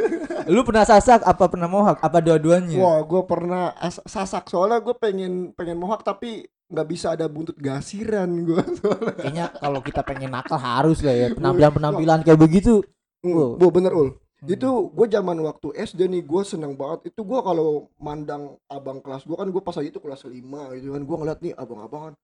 lu 0.52 0.60
pernah 0.64 0.84
sasak 0.84 1.20
apa 1.24 1.44
pernah 1.48 1.68
mohak 1.68 1.98
apa 2.00 2.18
dua-duanya? 2.20 2.78
Wah, 2.80 3.00
gue 3.04 3.22
pernah 3.24 3.72
as- 3.78 4.04
sasak 4.04 4.48
soalnya 4.48 4.80
gue 4.80 4.94
pengen 4.96 5.52
pengen 5.56 5.80
mohak 5.80 6.04
tapi 6.04 6.44
nggak 6.68 6.88
bisa 6.88 7.12
ada 7.14 7.28
buntut 7.28 7.56
gasiran 7.56 8.28
gue. 8.44 8.62
Kayaknya 9.20 9.52
kalau 9.56 9.80
kita 9.80 10.00
pengen 10.02 10.32
nakal 10.32 10.60
harus 10.60 11.00
lah 11.04 11.14
ya 11.14 11.28
penampilan-penampilan 11.36 12.20
kayak 12.24 12.40
begitu. 12.40 12.80
Wow. 13.24 13.56
Bu 13.56 13.72
bener 13.72 13.92
ul. 13.92 14.16
Hmm. 14.44 14.48
Itu 14.50 14.92
gue 14.92 15.06
zaman 15.08 15.40
waktu 15.40 15.72
SD 15.74 16.08
nih 16.08 16.22
gue 16.24 16.42
seneng 16.44 16.76
banget. 16.76 17.14
Itu 17.14 17.24
gue 17.24 17.40
kalau 17.40 17.88
mandang 17.96 18.60
abang 18.68 19.00
kelas 19.00 19.24
gue 19.24 19.36
kan 19.36 19.48
gue 19.48 19.62
pas 19.64 19.76
lagi 19.76 19.88
itu 19.92 20.00
kelas 20.00 20.26
5 20.28 20.34
gitu 20.80 20.92
kan 20.92 21.02
gue 21.02 21.16
ngeliat 21.16 21.40
nih 21.40 21.54
abang-abangan 21.56 22.14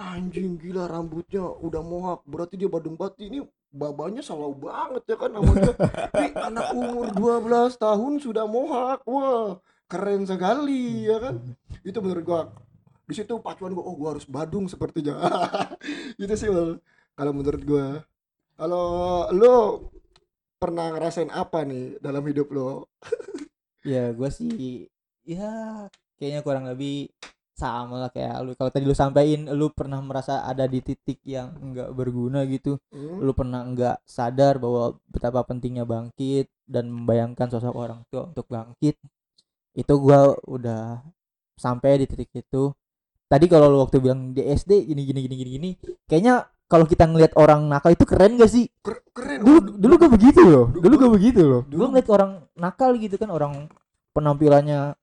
anjing 0.00 0.56
gila 0.56 0.88
rambutnya 0.88 1.44
udah 1.44 1.82
mohak 1.84 2.20
berarti 2.24 2.56
dia 2.56 2.72
badung 2.72 2.96
bati 2.96 3.28
ini 3.28 3.44
babanya 3.70 4.22
salah 4.22 4.50
banget 4.50 5.14
ya 5.14 5.16
kan 5.16 5.30
sama 5.30 5.52
dia 5.54 5.74
Nih, 6.18 6.32
anak 6.50 6.66
umur 6.74 7.06
12 7.14 7.78
tahun 7.78 8.12
sudah 8.18 8.44
mohak 8.50 9.00
wah 9.06 9.62
keren 9.86 10.26
sekali 10.26 11.06
ya 11.06 11.18
kan. 11.18 11.34
Itu 11.88 12.02
menurut 12.02 12.24
gua 12.26 12.42
di 13.06 13.14
situ 13.18 13.42
pacuan 13.42 13.74
gua 13.74 13.84
oh 13.86 13.94
gua 13.98 14.14
harus 14.14 14.26
badung 14.26 14.70
sepertinya 14.70 15.18
itu 16.22 16.30
sih 16.38 16.46
kalau 17.18 17.32
menurut 17.34 17.62
gua 17.66 18.06
kalau 18.54 19.26
lo 19.34 19.90
pernah 20.60 20.94
ngerasain 20.94 21.32
apa 21.32 21.64
nih 21.64 21.96
dalam 21.98 22.20
hidup 22.28 22.52
lo? 22.52 22.86
Ya 23.80 24.12
gue 24.12 24.28
sih 24.28 24.86
ya 25.24 25.88
kayaknya 26.20 26.44
kurang 26.44 26.68
lebih 26.68 27.08
sama 27.60 28.00
lah 28.00 28.10
kayak 28.10 28.40
lu 28.40 28.56
kalau 28.56 28.72
tadi 28.72 28.88
lu 28.88 28.96
sampein 28.96 29.44
lu 29.52 29.68
pernah 29.68 30.00
merasa 30.00 30.40
ada 30.42 30.64
di 30.64 30.80
titik 30.80 31.20
yang 31.22 31.52
enggak 31.60 31.92
berguna 31.92 32.48
gitu? 32.48 32.80
Hmm? 32.88 33.20
lu 33.20 33.36
pernah 33.36 33.60
enggak 33.60 34.00
sadar 34.08 34.56
bahwa 34.56 34.96
betapa 35.06 35.44
pentingnya 35.44 35.84
bangkit 35.84 36.48
dan 36.64 36.88
membayangkan 36.88 37.52
sosok 37.52 37.76
orang 37.76 38.00
tua 38.08 38.32
untuk 38.32 38.48
bangkit? 38.48 38.96
Itu 39.76 40.00
gua 40.00 40.32
udah 40.48 41.04
sampai 41.54 42.00
di 42.00 42.06
titik 42.08 42.32
itu. 42.32 42.72
Tadi 43.28 43.46
kalau 43.46 43.68
lu 43.68 43.78
waktu 43.78 44.00
bilang 44.00 44.32
di 44.32 44.42
SD 44.42 44.88
gini 44.88 45.04
gini 45.04 45.20
gini 45.22 45.36
gini 45.36 45.50
gini 45.54 45.70
kayaknya 46.08 46.42
kalau 46.66 46.82
kita 46.82 47.02
ngelihat 47.04 47.34
orang 47.34 47.66
nakal 47.66 47.90
itu 47.90 48.02
keren 48.02 48.34
gak 48.34 48.50
sih? 48.50 48.66
Ker- 48.78 49.02
keren. 49.10 49.42
Dulu 49.42 49.58
Ul. 49.58 49.66
dulu 49.78 49.94
gue 49.98 50.10
begitu 50.10 50.40
loh 50.42 50.66
Dulu 50.70 50.94
gua- 50.94 51.02
gue 51.02 51.10
begitu 51.18 51.40
loh. 51.42 51.62
Dulu- 51.66 51.90
ngeliat 51.90 52.08
orang 52.08 52.30
nakal 52.54 52.94
gitu 52.94 53.14
kan 53.14 53.30
orang 53.30 53.66
penampilannya 54.10 54.94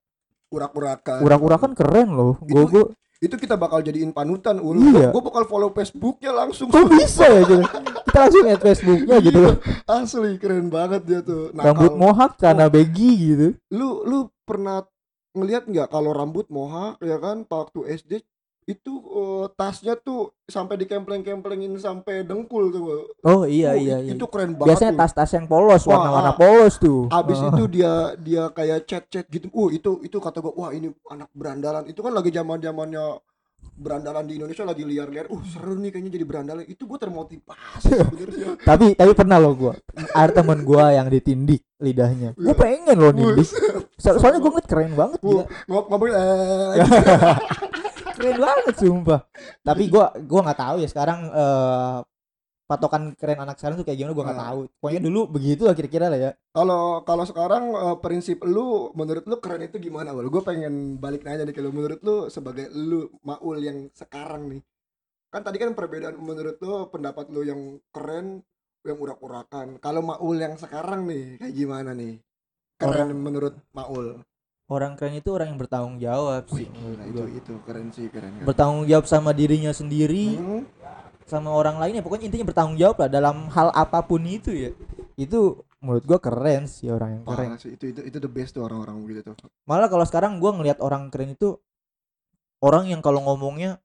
urak-urakan. 0.53 1.19
Urak-urakan 1.23 1.71
keren 1.75 2.09
loh. 2.13 2.35
Gue 2.43 2.63
gue 2.69 2.83
itu 3.17 3.33
kita 3.33 3.57
bakal 3.57 3.81
jadiin 3.81 4.13
panutan 4.13 4.61
ul. 4.61 4.77
Iya. 4.77 5.09
gua 5.09 5.25
bakal 5.25 5.49
follow 5.49 5.73
Facebooknya 5.73 6.29
langsung. 6.29 6.69
Kok 6.69 6.85
bisa 6.85 7.25
ya 7.25 7.41
gitu 7.49 7.65
kita 8.17 8.25
langsung 8.25 8.45
add 8.49 8.61
Facebooknya 8.63 9.15
gitu. 9.21 9.41
Iya, 9.45 9.53
asli 9.85 10.31
keren 10.41 10.67
banget 10.73 11.01
dia 11.05 11.19
tuh. 11.21 11.53
Rambut 11.53 11.93
Nakal. 11.93 12.01
mohak 12.01 12.31
karena 12.41 12.65
baggy 12.65 13.11
gitu. 13.13 13.47
Lu 13.69 14.01
lu 14.07 14.19
pernah 14.47 14.81
ngelihat 15.37 15.69
nggak 15.69 15.87
kalau 15.93 16.11
rambut 16.17 16.49
mohak 16.49 16.97
ya 17.03 17.21
kan 17.21 17.45
waktu 17.45 17.79
SD 17.93 18.25
itu 18.67 18.93
eh, 18.99 19.45
tasnya 19.55 19.95
tuh 19.95 20.35
sampai 20.43 20.75
dikempleng-kemplengin 20.77 21.71
sampai 21.77 22.21
dengkul 22.21 22.67
tuh 22.67 22.83
oh 23.17 23.43
iya 23.43 23.71
Oh, 23.71 23.79
iya 23.79 23.95
iya. 23.97 24.11
itu 24.11 24.27
keren 24.27 24.53
banget 24.53 24.75
biasanya 24.75 24.93
tas-tas 24.97 25.31
yang 25.31 25.47
polos 25.47 25.83
warna-warna 25.83 26.35
polos 26.35 26.75
tuh. 26.77 27.07
Abis 27.09 27.39
Ah. 27.39 27.47
itu 27.49 27.63
dia 27.69 27.91
dia 28.17 28.43
kayak 28.49 28.83
chat-chat 28.83 29.23
gitu. 29.27 29.47
Uh 29.49 29.69
itu 29.69 29.99
itu 30.01 30.17
kata 30.17 30.39
gua 30.39 30.51
wah 30.53 30.71
ini 30.71 30.91
anak 31.07 31.31
berandalan. 31.31 31.87
Itu 31.87 31.99
kan 32.01 32.11
lagi 32.11 32.27
zaman 32.27 32.59
zamannya 32.59 33.23
berandalan 33.73 34.25
di 34.25 34.35
Indonesia 34.35 34.63
lagi 34.63 34.83
liar-liar. 34.83 35.27
Uh 35.27 35.39
seru 35.45 35.73
nih 35.73 35.89
kayaknya 35.89 36.11
jadi 36.11 36.25
berandalan. 36.25 36.63
Itu 36.65 36.83
gua 36.85 36.99
termotivasi 36.99 37.87
sebenarnya. 38.03 38.47
Tapi 38.59 38.85
tapi 38.93 39.11
pernah 39.13 39.37
loh 39.37 39.53
gue 39.53 39.73
ada 40.11 40.31
temen 40.33 40.59
gue 40.61 40.83
yang 40.89 41.07
ditindik 41.07 41.63
lidahnya. 41.77 42.33
Gue 42.33 42.51
Iya. 42.51 42.57
pengen 42.57 42.97
loh 42.97 43.11
nindik. 43.11 43.47
So- 43.95 44.17
soalnya 44.17 44.39
gue 44.39 44.49
ngeliat 44.49 44.67
keren 44.67 44.91
banget 44.91 45.19
uh, 45.19 45.31
gila. 45.31 45.43
keren 48.17 48.37
banget 48.37 48.75
sumpah 48.75 49.19
tapi 49.61 49.83
gue 49.87 50.05
gua 50.25 50.41
nggak 50.43 50.59
tahu 50.59 50.75
ya 50.81 50.87
sekarang 50.89 51.19
eh, 51.29 51.97
patokan 52.67 53.15
keren 53.15 53.39
anak 53.39 53.55
sekarang 53.55 53.79
tuh 53.79 53.87
kayak 53.87 53.95
gimana 53.95 54.11
gue 54.11 54.25
nggak 54.27 54.39
Ah. 54.41 54.45
tahu 54.51 54.59
pokoknya 54.81 55.01
dulu 55.01 55.21
begitu 55.31 55.61
lah 55.63 55.71
kira-kira 55.71 56.11
lah 56.11 56.19
ya 56.19 56.31
Kalau 56.51 56.99
kalau 57.05 57.23
sekarang 57.23 57.63
eh, 57.71 57.97
prinsip 58.01 58.43
lu 58.43 58.91
menurut 58.91 59.23
lu 59.23 59.37
keren 59.37 59.63
itu 59.63 59.77
gimana? 59.77 60.11
Wal? 60.11 60.27
Gue 60.27 60.41
pengen 60.41 60.97
balik 60.97 61.23
nanya 61.23 61.45
nih 61.45 61.55
kalau 61.55 61.71
menurut 61.71 62.01
lu 62.01 62.27
sebagai 62.27 62.67
lu 62.73 63.07
Maul 63.23 63.61
yang 63.61 63.87
sekarang 63.93 64.49
nih. 64.51 64.61
Kan 65.29 65.45
tadi 65.45 65.61
kan 65.61 65.71
perbedaan 65.71 66.17
menurut 66.17 66.57
lu 66.59 66.89
pendapat 66.89 67.29
lu 67.29 67.45
yang 67.45 67.61
keren 67.93 68.41
yang 68.83 68.97
urak-urakan. 68.97 69.77
Kalau 69.77 70.01
Maul 70.01 70.35
yang 70.35 70.55
sekarang 70.57 71.05
nih 71.05 71.37
kayak 71.39 71.53
gimana 71.53 71.91
nih? 71.93 72.19
Keren 72.75 73.15
menurut 73.15 73.55
Maul. 73.71 74.19
Orang 74.67 74.93
keren 74.93 75.15
itu 75.15 75.29
orang 75.31 75.47
yang 75.49 75.59
bertanggung 75.59 75.97
jawab 75.97 76.43
sih 76.49 76.67
menurut 76.67 76.97
Nah, 76.97 77.05
itu 77.05 77.21
itu 77.39 77.53
keren 77.63 77.87
sih 77.89 78.05
keren. 78.07 78.31
keren. 78.31 78.45
bertanggung 78.45 78.83
jawab 78.85 79.05
sama 79.05 79.31
dirinya 79.31 79.71
sendiri 79.71 80.35
Hmm, 80.35 80.63
sama 81.23 81.51
orang 81.51 81.75
lainnya 81.75 81.99
pokoknya 81.99 82.27
intinya 82.27 82.47
bertanggung 82.47 82.75
jawab 82.75 82.95
lah 82.99 83.09
dalam 83.09 83.47
hal 83.49 83.67
apa 83.71 83.99
pun 84.01 84.23
itu 84.23 84.51
ya 84.51 84.71
itu 85.15 85.59
menurut 85.79 86.03
gua 86.03 86.19
keren 86.19 86.65
sih 86.65 86.87
orang 86.87 87.19
yang 87.19 87.23
keren 87.23 87.51
sih 87.55 87.73
itu 87.73 87.91
itu 87.91 88.01
itu 88.01 88.17
the 88.17 88.27
best 88.27 88.53
tuh 88.53 88.63
orang-orang 88.63 88.95
begitu 89.03 89.21
tuh. 89.27 89.35
malah 89.63 89.87
kalau 89.87 90.03
sekarang 90.03 90.39
gua 90.39 90.51
ngelihat 90.51 90.79
orang 90.79 91.07
keren 91.07 91.31
itu 91.31 91.59
orang 92.59 92.87
yang 92.87 92.99
kalau 92.99 93.21
ngomongnya 93.21 93.77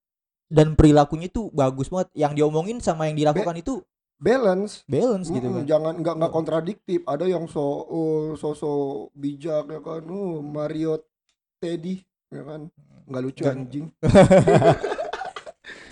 dan 0.48 0.74
perilakunya 0.74 1.28
itu 1.28 1.48
bagus 1.50 1.88
banget 1.88 2.08
yang 2.14 2.32
diomongin 2.32 2.76
sama 2.78 3.08
yang 3.08 3.16
dilakukan 3.16 3.56
itu 3.56 3.80
Balance. 4.22 4.86
balance 4.86 5.26
gitu 5.28 5.50
kan 5.50 5.66
jangan 5.66 5.94
nggak 5.98 6.14
nggak 6.14 6.32
kontradiktif 6.32 7.02
ada 7.04 7.26
yang 7.26 7.50
so 7.50 7.58
oh, 7.82 8.22
sosok 8.32 9.10
bijak 9.12 9.66
ya 9.66 9.82
kan 9.82 10.06
uh, 10.06 10.38
Mario 10.38 11.02
Teddy 11.58 11.98
ya 12.30 12.42
kan 12.42 12.70
nggak 13.02 13.18
lucu 13.20 13.42
Nggak- 13.42 13.56
anjing 13.58 13.86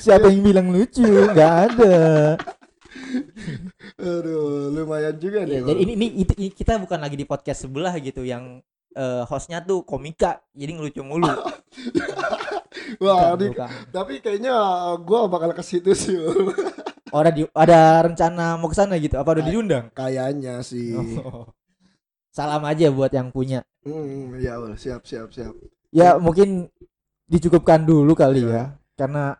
Siapa 0.01 0.33
yang 0.33 0.41
bilang 0.41 0.73
lucu? 0.73 1.05
Nggak 1.05 1.53
ada. 1.69 1.97
Aduh, 4.01 4.73
lumayan 4.73 5.13
juga 5.21 5.45
nih. 5.45 5.61
Ya, 5.61 5.69
jadi 5.69 5.81
ini, 5.85 5.93
ini, 5.93 6.07
itu- 6.25 6.57
kita 6.57 6.81
bukan 6.81 6.97
lagi 6.97 7.21
di 7.21 7.29
podcast 7.29 7.69
sebelah 7.69 7.93
gitu 8.01 8.25
yang 8.25 8.65
eh, 8.97 9.23
hostnya 9.29 9.61
tuh 9.61 9.85
komika 9.85 10.41
jadi 10.57 10.73
ngelucu 10.73 11.05
mulu. 11.05 11.29
Wah, 13.05 13.37
Bukan, 13.37 13.53
bukan. 13.53 13.71
tapi 13.93 14.19
kayaknya 14.19 14.57
gua 15.05 15.29
bakal 15.29 15.53
ke 15.53 15.61
situ 15.63 15.93
sih. 15.93 16.17
Oh, 17.11 17.21
ada 17.21 17.31
di, 17.31 17.43
ada 17.51 17.79
rencana 18.03 18.55
mau 18.55 18.67
ke 18.67 18.77
sana 18.77 18.95
gitu. 18.97 19.15
Apa 19.15 19.35
udah 19.35 19.45
diundang? 19.45 19.85
Kayaknya 19.93 20.63
sih. 20.63 20.95
Oh. 20.95 21.51
Salam 22.31 22.63
aja 22.63 22.87
buat 22.89 23.11
yang 23.11 23.29
punya. 23.29 23.67
Hmm, 23.83 24.39
ya 24.39 24.55
Allah, 24.55 24.75
siap 24.75 25.03
siap 25.03 25.31
siap. 25.31 25.51
Ya 25.91 26.15
mungkin 26.17 26.71
dicukupkan 27.27 27.83
dulu 27.83 28.15
kali 28.15 28.47
Iya. 28.47 28.55
ya. 28.55 28.65
Karena 28.95 29.35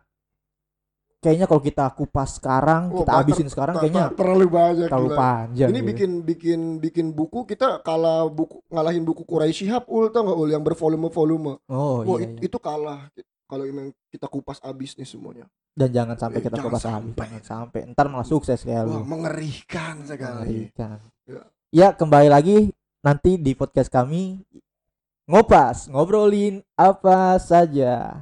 kayaknya 1.21 1.45
kalau 1.45 1.61
kita 1.61 1.85
kupas 1.93 2.35
sekarang, 2.35 2.91
Oh, 2.91 3.05
kita 3.05 3.11
habisin 3.13 3.47
sekarang 3.47 3.77
kayaknya 3.77 4.09
ter- 4.11 4.19
terlalu 4.19 4.45
banyak. 4.49 4.87
terlalu 4.89 5.09
gila. 5.09 5.19
panjang. 5.21 5.69
Ini 5.69 5.79
gitu. 5.79 5.89
bikin 5.93 6.11
bikin 6.25 6.59
bikin 6.81 7.05
buku 7.13 7.45
kita 7.45 7.79
kalah 7.79 8.25
buku 8.27 8.59
ngalahin 8.67 9.05
buku 9.05 9.21
Quraisy 9.23 9.63
Shihab 9.63 9.85
ul 9.87 10.09
tau 10.09 10.25
nggak 10.25 10.37
ul 10.37 10.49
yang 10.49 10.63
bervolume-volume. 10.65 11.61
Oh 11.69 12.01
Wah, 12.03 12.17
iya, 12.19 12.25
it- 12.27 12.35
iya. 12.41 12.45
itu 12.49 12.57
kalah 12.57 13.07
kalau 13.51 13.67
emang 13.67 13.91
kita 14.07 14.25
kupas 14.25 14.63
abis 14.63 14.95
nih 14.95 15.03
semuanya. 15.03 15.43
Dan 15.71 15.91
jangan 15.91 16.15
sampai 16.15 16.39
Eh, 16.39 16.43
kita 16.43 16.55
jangan 16.55 16.65
kupas 16.65 16.83
habis, 16.83 16.95
sampai. 17.11 17.25
jangan 17.27 17.43
sampai. 17.43 17.79
Ntar 17.91 18.05
malah 18.07 18.23
sukses 18.25 18.59
kayak 18.61 18.83
Wah, 18.83 18.91
lu. 18.93 19.03
mengerikan 19.03 19.95
sekali. 20.01 20.71
Mengerikan. 20.71 20.97
Ya. 21.27 21.41
Ya 21.69 21.87
kembali 21.91 22.27
lagi 22.27 22.57
nanti 22.99 23.35
di 23.35 23.51
podcast 23.51 23.87
kami 23.87 24.39
ngopas 25.25 25.87
ngobrolin 25.87 26.59
apa 26.73 27.35
saja. 27.37 28.19